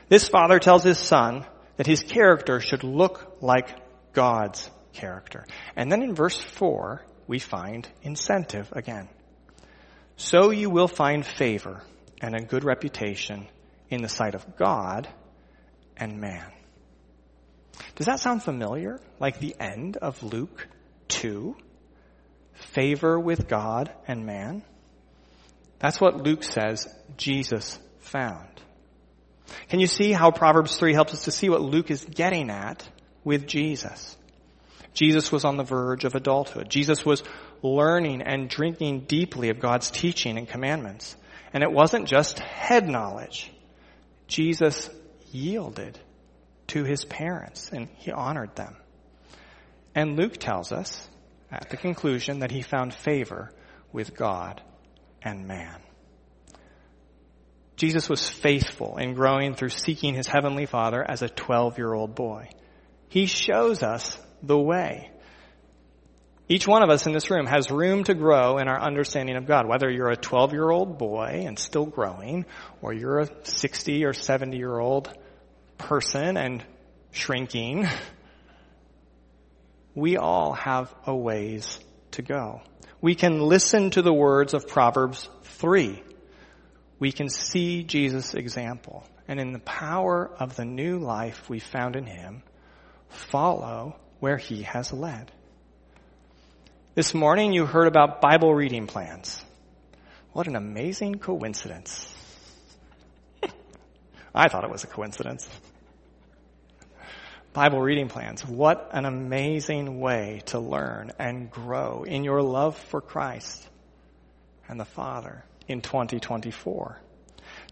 This 0.08 0.28
father 0.28 0.60
tells 0.60 0.84
his 0.84 0.98
son 0.98 1.46
that 1.78 1.88
his 1.88 2.02
character 2.02 2.60
should 2.60 2.84
look 2.84 3.38
like 3.42 3.70
God's 4.14 4.70
character. 4.94 5.46
And 5.76 5.92
then 5.92 6.02
in 6.02 6.16
verse 6.16 6.38
4, 6.38 7.02
we 7.28 7.40
find 7.40 7.88
incentive 8.02 8.72
again. 8.74 9.08
So 10.18 10.50
you 10.50 10.70
will 10.70 10.88
find 10.88 11.26
favor 11.26 11.82
and 12.22 12.36
a 12.36 12.42
good 12.42 12.64
reputation 12.64 13.48
in 13.90 14.02
the 14.02 14.10
sight 14.10 14.36
of 14.36 14.58
God 14.58 15.08
and 15.96 16.20
man. 16.20 16.52
Does 18.00 18.08
that 18.08 18.22
sound 18.22 18.42
familiar? 18.42 19.00
Like 19.20 19.40
the 19.40 19.56
end 19.60 19.98
of 19.98 20.24
Luke 20.24 20.68
2? 21.10 21.56
Favor 22.54 23.20
with 23.20 23.48
God 23.48 23.92
and 24.08 24.26
man? 24.26 24.64
That's 25.80 26.00
what 26.00 26.24
Luke 26.24 26.44
says 26.44 26.88
Jesus 27.18 27.78
found. 28.00 28.48
Can 29.68 29.82
you 29.82 29.88
see 29.88 30.14
how 30.14 30.32
Proverbs 30.32 30.78
3 30.78 30.94
helps 30.94 31.14
us 31.14 31.26
to 31.26 31.32
see 31.32 31.50
what 31.50 31.62
Luke 31.62 31.92
is 31.92 32.06
getting 32.06 32.50
at 32.50 32.88
with 33.24 33.48
Jesus. 33.48 34.16
Jesus 34.94 35.32
was 35.32 35.44
on 35.44 35.58
the 35.58 35.64
verge 35.64 36.06
of 36.06 36.16
adulthood. 36.16 36.70
Jesus 36.70 37.06
was 37.06 37.22
learning 37.62 38.22
and 38.22 38.50
drinking 38.50 39.02
deeply 39.02 39.50
of 39.50 39.60
God's 39.60 39.92
teaching 39.92 40.38
and 40.38 40.48
commandments. 40.48 41.16
And 41.54 41.64
it 41.64 41.72
wasn't 41.72 42.08
just 42.08 42.40
head 42.40 42.88
knowledge. 42.88 43.52
Jesus 44.28 44.90
yielded 45.32 46.00
to 46.70 46.84
his 46.84 47.06
parents 47.06 47.70
and 47.72 47.90
he 47.98 48.12
honored 48.12 48.56
them. 48.56 48.76
And 49.96 50.16
Luke 50.16 50.38
tells 50.38 50.72
us 50.72 51.08
at 51.52 51.70
the 51.70 51.78
conclusion 51.78 52.40
that 52.40 52.52
he 52.52 52.62
found 52.62 52.94
favor 52.94 53.52
with 53.92 54.16
God 54.16 54.62
and 55.22 55.48
man. 55.48 55.82
Jesus 57.76 58.10
was 58.10 58.30
faithful 58.30 58.98
in 58.98 59.14
growing 59.14 59.56
through 59.56 59.70
seeking 59.70 60.14
his 60.14 60.28
heavenly 60.28 60.66
father 60.66 61.04
as 61.06 61.22
a 61.22 61.30
12 61.30 61.78
year 61.78 61.94
old 61.94 62.14
boy. 62.14 62.50
He 63.08 63.26
shows 63.26 63.82
us 63.82 64.20
the 64.44 64.58
way. 64.58 65.12
Each 66.48 66.68
one 66.68 66.84
of 66.84 66.90
us 66.90 67.06
in 67.06 67.14
this 67.14 67.30
room 67.30 67.46
has 67.46 67.70
room 67.70 68.04
to 68.06 68.16
grow 68.16 68.58
in 68.58 68.68
our 68.68 68.82
understanding 68.82 69.38
of 69.38 69.46
God, 69.46 69.68
whether 69.68 69.90
you're 69.90 70.10
a 70.10 70.18
12 70.18 70.52
year 70.52 70.70
old 70.70 70.98
boy 70.98 71.44
and 71.46 71.58
still 71.58 71.86
growing, 71.86 72.46
or 72.82 72.92
you're 72.92 73.20
a 73.20 73.46
60 73.46 74.04
or 74.04 74.14
70 74.14 74.58
year 74.58 74.78
old 74.78 75.16
person 75.80 76.38
and 76.38 76.64
shrinking. 77.12 77.88
We 79.96 80.18
all 80.18 80.54
have 80.54 80.94
a 81.08 81.16
ways 81.16 81.80
to 82.12 82.22
go. 82.22 82.62
We 83.02 83.16
can 83.16 83.40
listen 83.40 83.90
to 83.92 84.02
the 84.02 84.14
words 84.14 84.54
of 84.54 84.68
Proverbs 84.68 85.28
3. 85.44 86.04
We 87.00 87.12
can 87.12 87.30
see 87.30 87.84
Jesus' 87.84 88.34
example. 88.34 89.04
And 89.28 89.40
in 89.40 89.54
the 89.54 89.60
power 89.60 90.30
of 90.40 90.56
the 90.56 90.66
new 90.66 91.00
life 91.00 91.50
we 91.50 91.60
found 91.60 91.96
in 91.96 92.06
him, 92.06 92.44
follow 93.10 93.96
where 94.20 94.38
he 94.38 94.64
has 94.64 94.92
led. 94.92 95.32
This 96.96 97.14
morning 97.14 97.54
you 97.54 97.66
heard 97.66 97.88
about 97.88 98.22
Bible 98.22 98.54
reading 98.54 98.88
plans. 98.88 99.42
What 100.34 100.48
an 100.48 100.56
amazing 100.56 101.16
coincidence. 101.16 102.14
I 104.36 104.50
thought 104.50 104.64
it 104.64 104.70
was 104.70 104.84
a 104.84 104.88
coincidence. 104.88 105.48
Bible 107.60 107.82
reading 107.82 108.08
plans. 108.08 108.48
What 108.48 108.92
an 108.94 109.04
amazing 109.04 110.00
way 110.00 110.44
to 110.46 110.60
learn 110.60 111.12
and 111.20 111.52
grow 111.52 112.06
in 112.08 112.24
your 112.24 112.42
love 112.42 112.78
for 112.78 113.02
Christ 113.02 113.68
and 114.70 114.80
the 114.80 114.86
Father 114.86 115.44
in 115.68 115.82
2024. 115.82 117.02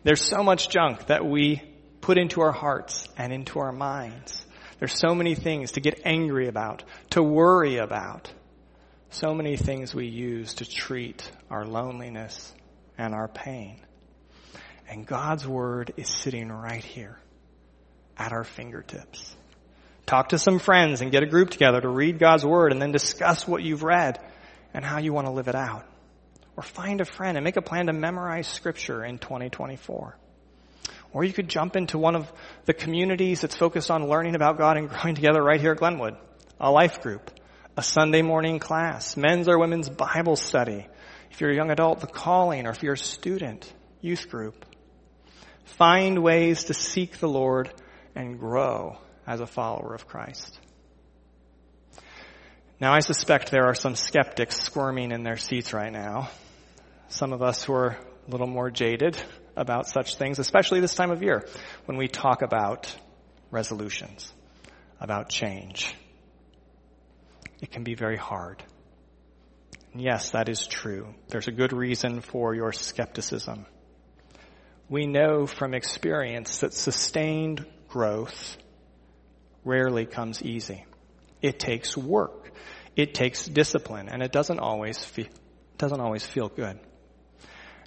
There's 0.03 0.19
so 0.19 0.43
much 0.43 0.67
junk 0.67 1.05
that 1.05 1.25
we 1.25 1.61
put 2.01 2.17
into 2.17 2.41
our 2.41 2.51
hearts 2.51 3.07
and 3.17 3.31
into 3.31 3.59
our 3.59 3.71
minds. 3.71 4.45
There's 4.79 4.91
so 4.91 5.15
many 5.15 5.35
things 5.35 5.71
to 5.71 5.79
get 5.79 6.01
angry 6.03 6.49
about, 6.49 6.83
to 7.11 7.23
worry 7.23 7.77
about. 7.77 8.29
So 9.09 9.33
many 9.33 9.55
things 9.55 9.95
we 9.95 10.07
use 10.07 10.55
to 10.55 10.69
treat 10.69 11.31
our 11.49 11.63
loneliness 11.65 12.53
and 12.97 13.15
our 13.15 13.29
pain. 13.29 13.79
And 14.89 15.07
God's 15.07 15.47
Word 15.47 15.93
is 15.95 16.09
sitting 16.09 16.51
right 16.51 16.83
here 16.83 17.17
at 18.17 18.33
our 18.33 18.43
fingertips. 18.43 19.36
Talk 20.07 20.29
to 20.29 20.39
some 20.39 20.59
friends 20.59 21.01
and 21.01 21.11
get 21.11 21.21
a 21.21 21.25
group 21.25 21.49
together 21.49 21.81
to 21.81 21.89
read 21.89 22.17
God's 22.17 22.45
Word 22.45 22.71
and 22.71 22.81
then 22.81 22.93
discuss 22.93 23.45
what 23.45 23.61
you've 23.61 23.83
read 23.83 24.17
and 24.73 24.85
how 24.85 24.99
you 24.99 25.11
want 25.11 25.27
to 25.27 25.31
live 25.31 25.49
it 25.49 25.55
out. 25.55 25.85
Or 26.55 26.63
find 26.63 27.01
a 27.01 27.05
friend 27.05 27.37
and 27.37 27.43
make 27.43 27.57
a 27.57 27.61
plan 27.61 27.87
to 27.87 27.93
memorize 27.93 28.47
Scripture 28.47 29.03
in 29.03 29.19
2024. 29.19 30.17
Or 31.11 31.23
you 31.25 31.33
could 31.33 31.49
jump 31.49 31.75
into 31.75 31.97
one 31.97 32.15
of 32.15 32.31
the 32.63 32.73
communities 32.73 33.41
that's 33.41 33.57
focused 33.57 33.91
on 33.91 34.07
learning 34.07 34.35
about 34.35 34.57
God 34.57 34.77
and 34.77 34.87
growing 34.89 35.13
together 35.13 35.43
right 35.43 35.59
here 35.59 35.73
at 35.73 35.77
Glenwood. 35.77 36.15
A 36.59 36.71
life 36.71 37.01
group 37.01 37.29
a 37.75 37.83
Sunday 37.83 38.23
morning 38.23 38.57
class, 38.57 39.15
men's 39.17 39.47
or 39.47 39.59
women's 39.59 39.87
Bible 39.87 40.35
study. 40.37 40.87
If 41.29 41.41
you're 41.41 41.51
a 41.51 41.55
young 41.55 41.69
adult, 41.69 41.99
the 41.99 42.07
calling, 42.07 42.65
or 42.65 42.71
if 42.71 42.81
you're 42.81 42.93
a 42.93 42.97
student, 42.97 43.71
youth 44.01 44.29
group. 44.29 44.65
Find 45.65 46.23
ways 46.23 46.63
to 46.65 46.73
seek 46.73 47.19
the 47.19 47.27
Lord 47.27 47.69
and 48.15 48.39
grow 48.39 48.97
as 49.27 49.41
a 49.41 49.45
follower 49.45 49.93
of 49.93 50.07
Christ. 50.07 50.59
Now 52.79 52.93
I 52.93 52.99
suspect 52.99 53.51
there 53.51 53.65
are 53.65 53.75
some 53.75 53.95
skeptics 53.95 54.59
squirming 54.59 55.11
in 55.11 55.23
their 55.23 55.37
seats 55.37 55.73
right 55.73 55.91
now. 55.91 56.29
Some 57.09 57.33
of 57.33 57.43
us 57.43 57.63
who 57.63 57.73
are 57.73 57.97
a 58.27 58.31
little 58.31 58.47
more 58.47 58.71
jaded 58.71 59.17
about 59.55 59.87
such 59.87 60.15
things, 60.15 60.39
especially 60.39 60.79
this 60.79 60.95
time 60.95 61.11
of 61.11 61.21
year 61.21 61.47
when 61.85 61.97
we 61.97 62.07
talk 62.07 62.41
about 62.41 62.95
resolutions, 63.51 64.31
about 64.99 65.29
change 65.29 65.93
it 67.61 67.71
can 67.71 67.83
be 67.83 67.95
very 67.95 68.17
hard. 68.17 68.63
And 69.93 70.01
yes, 70.01 70.31
that 70.31 70.49
is 70.49 70.67
true. 70.67 71.13
There's 71.29 71.47
a 71.47 71.51
good 71.51 71.73
reason 71.73 72.21
for 72.21 72.53
your 72.53 72.71
skepticism. 72.71 73.65
We 74.89 75.05
know 75.05 75.47
from 75.47 75.73
experience 75.73 76.59
that 76.59 76.73
sustained 76.73 77.65
growth 77.89 78.57
rarely 79.67 80.05
comes 80.05 80.41
easy. 80.41 80.85
It 81.41 81.59
takes 81.59 81.95
work. 81.95 82.51
It 82.95 83.13
takes 83.13 83.45
discipline 83.45 84.09
and 84.09 84.23
it 84.23 84.31
doesn't 84.31 84.59
always 84.59 85.03
feel, 85.03 85.27
doesn't 85.77 86.01
always 86.01 86.25
feel 86.25 86.49
good. 86.49 86.79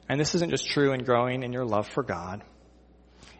And 0.09 0.21
this 0.21 0.35
isn't 0.35 0.51
just 0.51 0.71
true 0.71 0.93
in 0.93 1.05
growing 1.05 1.43
in 1.43 1.53
your 1.53 1.65
love 1.65 1.89
for 1.89 2.03
God. 2.03 2.43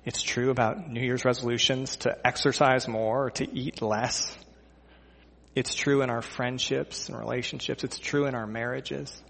It's 0.05 0.23
true 0.23 0.51
about 0.51 0.89
New 0.89 1.03
Year's 1.03 1.25
resolutions 1.25 1.97
to 1.99 2.17
exercise 2.27 2.89
more 2.89 3.27
or 3.27 3.31
to 3.33 3.49
eat 3.49 3.83
less 3.83 4.37
it's 5.55 5.75
true 5.75 6.03
in 6.03 6.11
our 6.11 6.23
friendships 6.23 7.09
and 7.09 7.19
relationships. 7.19 7.83
It's 7.83 7.99
true 7.99 8.27
in 8.27 8.35
our 8.35 8.47
marriages. 8.47 9.21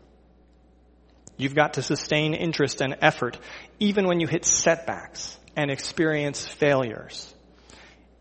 You've 1.37 1.55
got 1.55 1.75
to 1.75 1.83
sustain 1.83 2.35
interest 2.35 2.83
and 2.83 2.99
effort 3.01 3.39
even 3.79 4.07
when 4.07 4.21
you 4.21 4.27
hit 4.27 4.45
setbacks 4.45 5.39
and 5.57 5.71
experience 5.71 6.47
failures. 6.47 7.35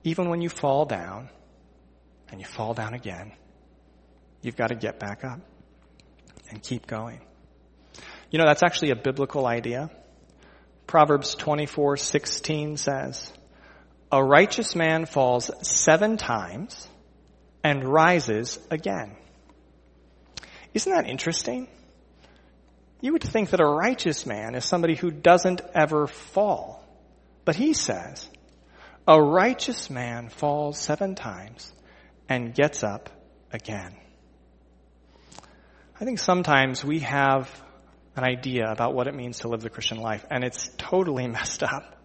Even 0.04 0.30
when 0.30 0.42
you 0.42 0.50
fall 0.50 0.86
down 0.86 1.30
and 2.30 2.40
you 2.40 2.46
fall 2.46 2.74
down 2.74 2.94
again, 2.94 3.34
you've 4.42 4.56
got 4.56 4.68
to 4.68 4.76
get 4.76 5.00
back 5.00 5.24
up 5.24 5.40
and 6.50 6.62
keep 6.62 6.88
going. 6.88 7.22
You 8.32 8.40
know, 8.40 8.46
that's 8.46 8.64
actually 8.64 8.92
a 8.92 8.96
biblical 8.96 9.46
idea. 9.46 9.90
Proverbs 10.88 11.36
24:16 11.36 12.78
says, 12.78 13.34
"A 14.12 14.24
righteous 14.24 14.76
man 14.76 15.06
falls 15.06 15.52
7 15.62 16.18
times 16.18 16.88
and 17.64 17.84
rises 17.84 18.60
again. 18.72 19.16
Isn't 20.74 20.94
that 20.94 21.08
interesting? 21.08 21.68
You 23.02 23.14
would 23.14 23.24
think 23.24 23.52
that 23.52 23.60
a 23.60 23.66
righteous 23.66 24.26
man 24.26 24.56
is 24.56 24.66
somebody 24.66 24.96
who 24.96 25.12
doesn't 25.12 25.62
ever 25.74 26.08
fall. 26.08 26.84
But 27.46 27.56
he 27.56 27.74
says, 27.74 28.30
a 29.10 29.20
righteous 29.20 29.90
man 29.90 30.30
falls 30.30 30.78
seven 30.78 31.16
times 31.16 31.74
and 32.30 32.54
gets 32.54 32.84
up 32.84 33.10
again. 33.52 33.96
I 36.00 36.06
think 36.06 36.20
sometimes 36.20 36.86
we 36.86 37.00
have 37.00 37.50
an 38.16 38.24
idea 38.24 38.72
about 38.72 38.94
what 38.94 39.08
it 39.08 39.16
means 39.16 39.40
to 39.40 39.48
live 39.48 39.62
the 39.62 39.72
Christian 39.72 39.98
life, 39.98 40.24
and 40.30 40.44
it's 40.44 40.70
totally 40.78 41.26
messed 41.40 41.64
up. 41.64 41.96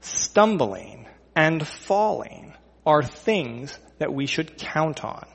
Stumbling 0.00 1.06
and 1.36 1.68
falling 1.68 2.54
are 2.86 3.02
things 3.02 3.78
that 3.98 4.14
we 4.14 4.24
should 4.24 4.56
count 4.56 5.04
on. 5.04 5.26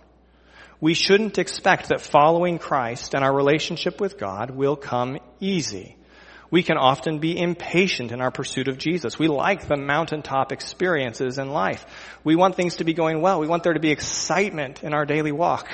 We 0.81 0.95
shouldn't 0.95 1.38
expect 1.38 1.89
that 1.89 2.01
following 2.01 2.57
Christ 2.57 3.13
and 3.13 3.23
our 3.23 3.33
relationship 3.33 4.01
with 4.01 4.17
God 4.17 4.49
will 4.49 4.75
come 4.75 5.19
easy. 5.39 5.96
We 6.49 6.63
can 6.63 6.77
often 6.77 7.19
be 7.19 7.38
impatient 7.38 8.12
in 8.12 8.21
our 8.21 8.31
pursuit 8.31 8.67
of 8.67 8.77
Jesus. 8.77 9.19
We 9.19 9.27
like 9.27 9.67
the 9.67 9.75
mountaintop 9.75 10.51
experiences 10.51 11.38
in 11.38 11.49
life. 11.49 11.86
We 12.23 12.36
want 12.36 12.55
things 12.55 12.77
to 12.77 12.86
be 12.86 12.93
going 12.93 13.21
well. 13.21 13.39
We 13.39 13.47
want 13.47 13.63
there 13.63 13.73
to 13.73 13.79
be 13.79 13.91
excitement 13.91 14.83
in 14.83 14.93
our 14.93 15.05
daily 15.05 15.33
walk. 15.33 15.67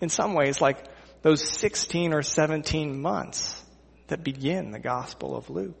In 0.00 0.08
some 0.08 0.34
ways, 0.34 0.60
like 0.60 0.84
those 1.22 1.42
16 1.42 2.12
or 2.12 2.22
17 2.22 3.00
months 3.00 3.62
that 4.08 4.24
begin 4.24 4.72
the 4.72 4.78
Gospel 4.78 5.36
of 5.36 5.50
Luke. 5.50 5.76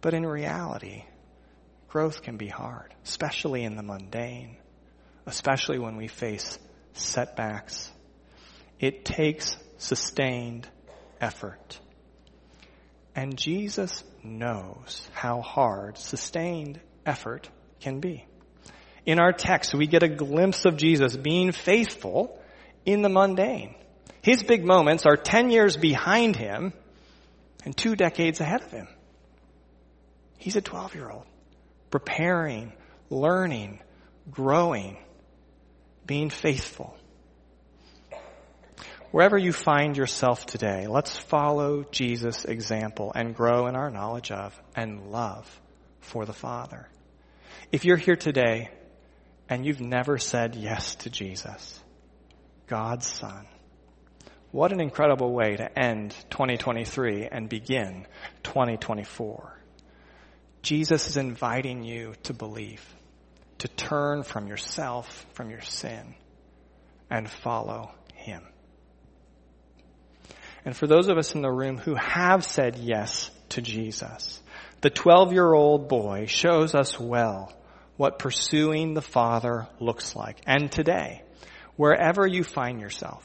But 0.00 0.14
in 0.14 0.24
reality, 0.24 1.04
growth 1.88 2.22
can 2.22 2.36
be 2.36 2.48
hard, 2.48 2.94
especially 3.04 3.64
in 3.64 3.74
the 3.74 3.82
mundane, 3.82 4.56
especially 5.24 5.78
when 5.78 5.96
we 5.96 6.06
face 6.06 6.58
setbacks. 6.92 7.90
It 8.78 9.04
takes 9.04 9.56
sustained 9.78 10.68
effort. 11.20 11.80
And 13.16 13.38
Jesus 13.38 14.04
knows 14.22 15.08
how 15.14 15.40
hard 15.40 15.96
sustained 15.96 16.78
effort 17.06 17.48
can 17.80 17.98
be. 17.98 18.26
In 19.06 19.18
our 19.18 19.32
text, 19.32 19.74
we 19.74 19.86
get 19.86 20.02
a 20.02 20.08
glimpse 20.08 20.66
of 20.66 20.76
Jesus 20.76 21.16
being 21.16 21.52
faithful 21.52 22.38
in 22.84 23.00
the 23.00 23.08
mundane. 23.08 23.74
His 24.20 24.42
big 24.42 24.66
moments 24.66 25.06
are 25.06 25.16
10 25.16 25.50
years 25.50 25.78
behind 25.78 26.36
him 26.36 26.74
and 27.64 27.74
two 27.74 27.96
decades 27.96 28.40
ahead 28.40 28.60
of 28.60 28.70
him. 28.70 28.86
He's 30.36 30.56
a 30.56 30.60
12 30.60 30.94
year 30.94 31.10
old 31.10 31.24
preparing, 31.90 32.72
learning, 33.08 33.80
growing, 34.30 34.98
being 36.04 36.28
faithful. 36.28 36.94
Wherever 39.16 39.38
you 39.38 39.50
find 39.50 39.96
yourself 39.96 40.44
today, 40.44 40.86
let's 40.86 41.16
follow 41.16 41.84
Jesus' 41.90 42.44
example 42.44 43.12
and 43.14 43.34
grow 43.34 43.66
in 43.66 43.74
our 43.74 43.90
knowledge 43.90 44.30
of 44.30 44.54
and 44.74 45.10
love 45.10 45.48
for 46.00 46.26
the 46.26 46.34
Father. 46.34 46.86
If 47.72 47.86
you're 47.86 47.96
here 47.96 48.16
today 48.16 48.68
and 49.48 49.64
you've 49.64 49.80
never 49.80 50.18
said 50.18 50.54
yes 50.54 50.96
to 50.96 51.08
Jesus, 51.08 51.82
God's 52.66 53.06
Son. 53.06 53.46
What 54.50 54.72
an 54.72 54.82
incredible 54.82 55.32
way 55.32 55.56
to 55.56 55.78
end 55.78 56.14
2023 56.28 57.24
and 57.24 57.48
begin 57.48 58.06
2024. 58.42 59.58
Jesus 60.60 61.08
is 61.08 61.16
inviting 61.16 61.84
you 61.84 62.12
to 62.24 62.34
believe, 62.34 62.84
to 63.60 63.68
turn 63.68 64.24
from 64.24 64.46
yourself, 64.46 65.24
from 65.32 65.48
your 65.48 65.62
sin, 65.62 66.14
and 67.08 67.30
follow 67.30 67.92
Him. 68.12 68.42
And 70.66 70.76
for 70.76 70.88
those 70.88 71.06
of 71.08 71.16
us 71.16 71.36
in 71.36 71.42
the 71.42 71.50
room 71.50 71.78
who 71.78 71.94
have 71.94 72.44
said 72.44 72.76
yes 72.76 73.30
to 73.50 73.62
Jesus, 73.62 74.42
the 74.80 74.90
12 74.90 75.32
year 75.32 75.54
old 75.54 75.88
boy 75.88 76.26
shows 76.26 76.74
us 76.74 76.98
well 76.98 77.56
what 77.96 78.18
pursuing 78.18 78.92
the 78.92 79.00
Father 79.00 79.68
looks 79.78 80.16
like. 80.16 80.38
And 80.44 80.70
today, 80.70 81.22
wherever 81.76 82.26
you 82.26 82.42
find 82.42 82.80
yourself, 82.80 83.24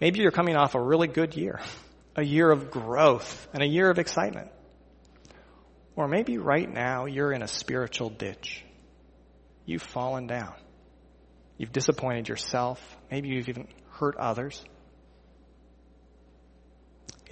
maybe 0.00 0.20
you're 0.20 0.30
coming 0.30 0.56
off 0.56 0.74
a 0.74 0.80
really 0.80 1.08
good 1.08 1.36
year, 1.36 1.60
a 2.16 2.24
year 2.24 2.50
of 2.50 2.70
growth 2.70 3.46
and 3.52 3.62
a 3.62 3.68
year 3.68 3.90
of 3.90 3.98
excitement. 3.98 4.50
Or 5.94 6.08
maybe 6.08 6.38
right 6.38 6.72
now 6.72 7.04
you're 7.04 7.32
in 7.32 7.42
a 7.42 7.48
spiritual 7.48 8.08
ditch. 8.08 8.64
You've 9.66 9.82
fallen 9.82 10.26
down. 10.26 10.54
You've 11.58 11.70
disappointed 11.72 12.30
yourself. 12.30 12.80
Maybe 13.10 13.28
you've 13.28 13.50
even 13.50 13.68
hurt 13.90 14.16
others. 14.16 14.64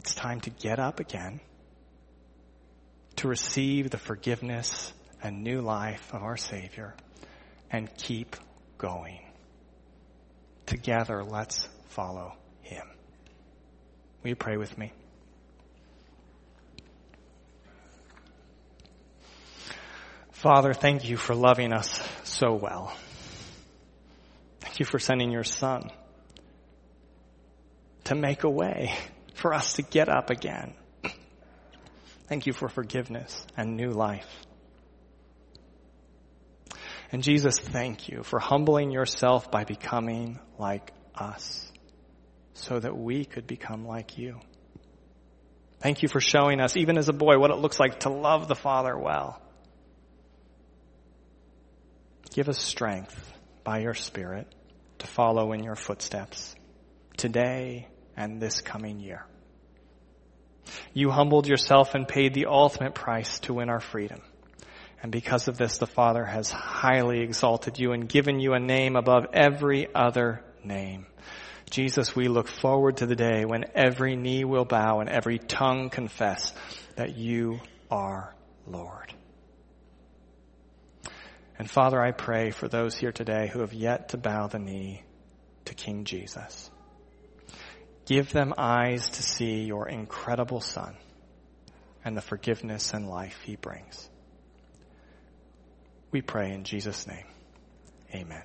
It's 0.01 0.15
time 0.15 0.41
to 0.41 0.51
get 0.51 0.79
up 0.79 0.99
again, 0.99 1.41
to 3.17 3.29
receive 3.29 3.91
the 3.91 3.99
forgiveness 3.99 4.95
and 5.23 5.45
new 5.45 5.61
life 5.61 6.15
of 6.15 6.23
our 6.23 6.39
Savior, 6.39 6.95
and 7.71 7.95
keep 7.99 8.35
going. 8.79 9.21
Together, 10.65 11.23
let's 11.23 11.69
follow 11.89 12.33
Him. 12.63 12.87
Will 14.23 14.31
you 14.31 14.37
pray 14.37 14.57
with 14.57 14.79
me? 14.79 14.91
Father, 20.33 20.73
thank 20.73 21.07
you 21.07 21.19
for 21.19 21.35
loving 21.35 21.75
us 21.75 22.01
so 22.25 22.55
well. 22.55 22.97
Thank 24.61 24.81
you 24.81 24.87
for 24.87 24.99
sending 24.99 25.31
your 25.31 25.45
Son 25.45 25.91
to 28.05 28.15
make 28.15 28.45
a 28.45 28.51
way 28.51 28.95
for 29.41 29.55
us 29.55 29.75
to 29.75 29.83
get 29.83 30.09
up 30.09 30.31
again. 30.31 30.75
Thank 32.29 32.47
you 32.47 32.53
for 32.53 32.69
forgiveness 32.69 33.45
and 33.57 33.77
new 33.77 33.91
life. 33.91 34.29
And 37.13 37.25
Jesus, 37.25 37.59
thank 37.59 38.09
you 38.09 38.23
for 38.23 38.39
humbling 38.39 38.93
yourself 38.93 39.51
by 39.51 39.65
becoming 39.65 40.39
like 40.59 40.93
us 41.15 41.73
so 42.55 42.79
that 42.79 42.97
we 42.97 43.25
could 43.25 43.47
become 43.47 43.85
like 43.85 44.17
you. 44.17 44.39
Thank 45.81 46.03
you 46.03 46.09
for 46.09 46.21
showing 46.21 46.61
us, 46.61 46.77
even 46.77 46.99
as 46.99 47.09
a 47.09 47.13
boy, 47.13 47.39
what 47.39 47.51
it 47.51 47.57
looks 47.57 47.81
like 47.81 48.01
to 48.01 48.11
love 48.11 48.47
the 48.47 48.55
Father 48.55 48.97
well. 48.97 49.43
Give 52.33 52.49
us 52.49 52.61
strength 52.61 53.33
by 53.65 53.79
your 53.79 53.95
Spirit 53.95 54.47
to 54.99 55.07
follow 55.07 55.53
in 55.53 55.65
your 55.65 55.75
footsteps 55.75 56.55
today 57.17 57.89
and 58.17 58.41
this 58.41 58.61
coming 58.61 59.01
year. 59.01 59.25
You 60.93 61.11
humbled 61.11 61.47
yourself 61.47 61.95
and 61.95 62.07
paid 62.07 62.35
the 62.35 62.47
ultimate 62.47 62.95
price 62.95 63.41
to 63.41 63.55
win 63.55 63.69
our 63.69 63.81
freedom. 63.81 64.21
And 65.03 65.11
because 65.11 65.49
of 65.49 65.57
this, 65.57 65.79
the 65.79 65.87
Father 65.87 66.25
has 66.25 66.51
highly 66.51 67.21
exalted 67.21 67.79
you 67.79 67.93
and 67.93 68.09
given 68.09 68.39
you 68.39 68.53
a 68.53 68.61
name 68.61 68.97
above 68.97 69.27
every 69.33 69.93
other 69.95 70.45
name. 70.63 71.07
Jesus, 71.71 72.15
we 72.15 72.29
look 72.29 72.49
forward 72.49 72.99
to 72.99 73.07
the 73.07 73.17
day 73.17 73.45
when 73.45 73.65
every 73.75 74.17
knee 74.17 74.45
will 74.45 74.65
bow 74.65 75.01
and 75.01 75.09
every 75.09 75.39
tongue 75.39 75.89
confess 75.89 76.53
that 76.97 77.17
you 77.17 77.61
are 77.91 78.35
Lord. 78.67 79.15
And 81.59 81.71
Father, 81.71 82.01
I 82.01 82.11
pray 82.11 82.51
for 82.51 82.69
those 82.69 82.97
here 82.97 83.13
today 83.13 83.49
who 83.49 83.61
have 83.61 83.73
yet 83.73 84.11
to 84.11 84.19
bow 84.19 84.49
the 84.49 84.59
knee 84.59 85.03
to 85.67 85.75
King 85.75 86.05
Jesus. 86.05 86.71
Give 88.11 88.33
them 88.33 88.55
eyes 88.59 89.09
to 89.09 89.23
see 89.23 89.63
your 89.63 89.89
incredible 89.89 90.61
Son 90.61 90.97
and 92.05 92.17
the 92.17 92.21
forgiveness 92.21 92.93
and 92.93 93.09
life 93.09 93.39
he 93.45 93.55
brings. 93.55 94.11
We 96.11 96.21
pray 96.21 96.51
in 96.51 96.65
Jesus' 96.65 97.07
name. 97.07 97.27
Amen. 98.13 98.43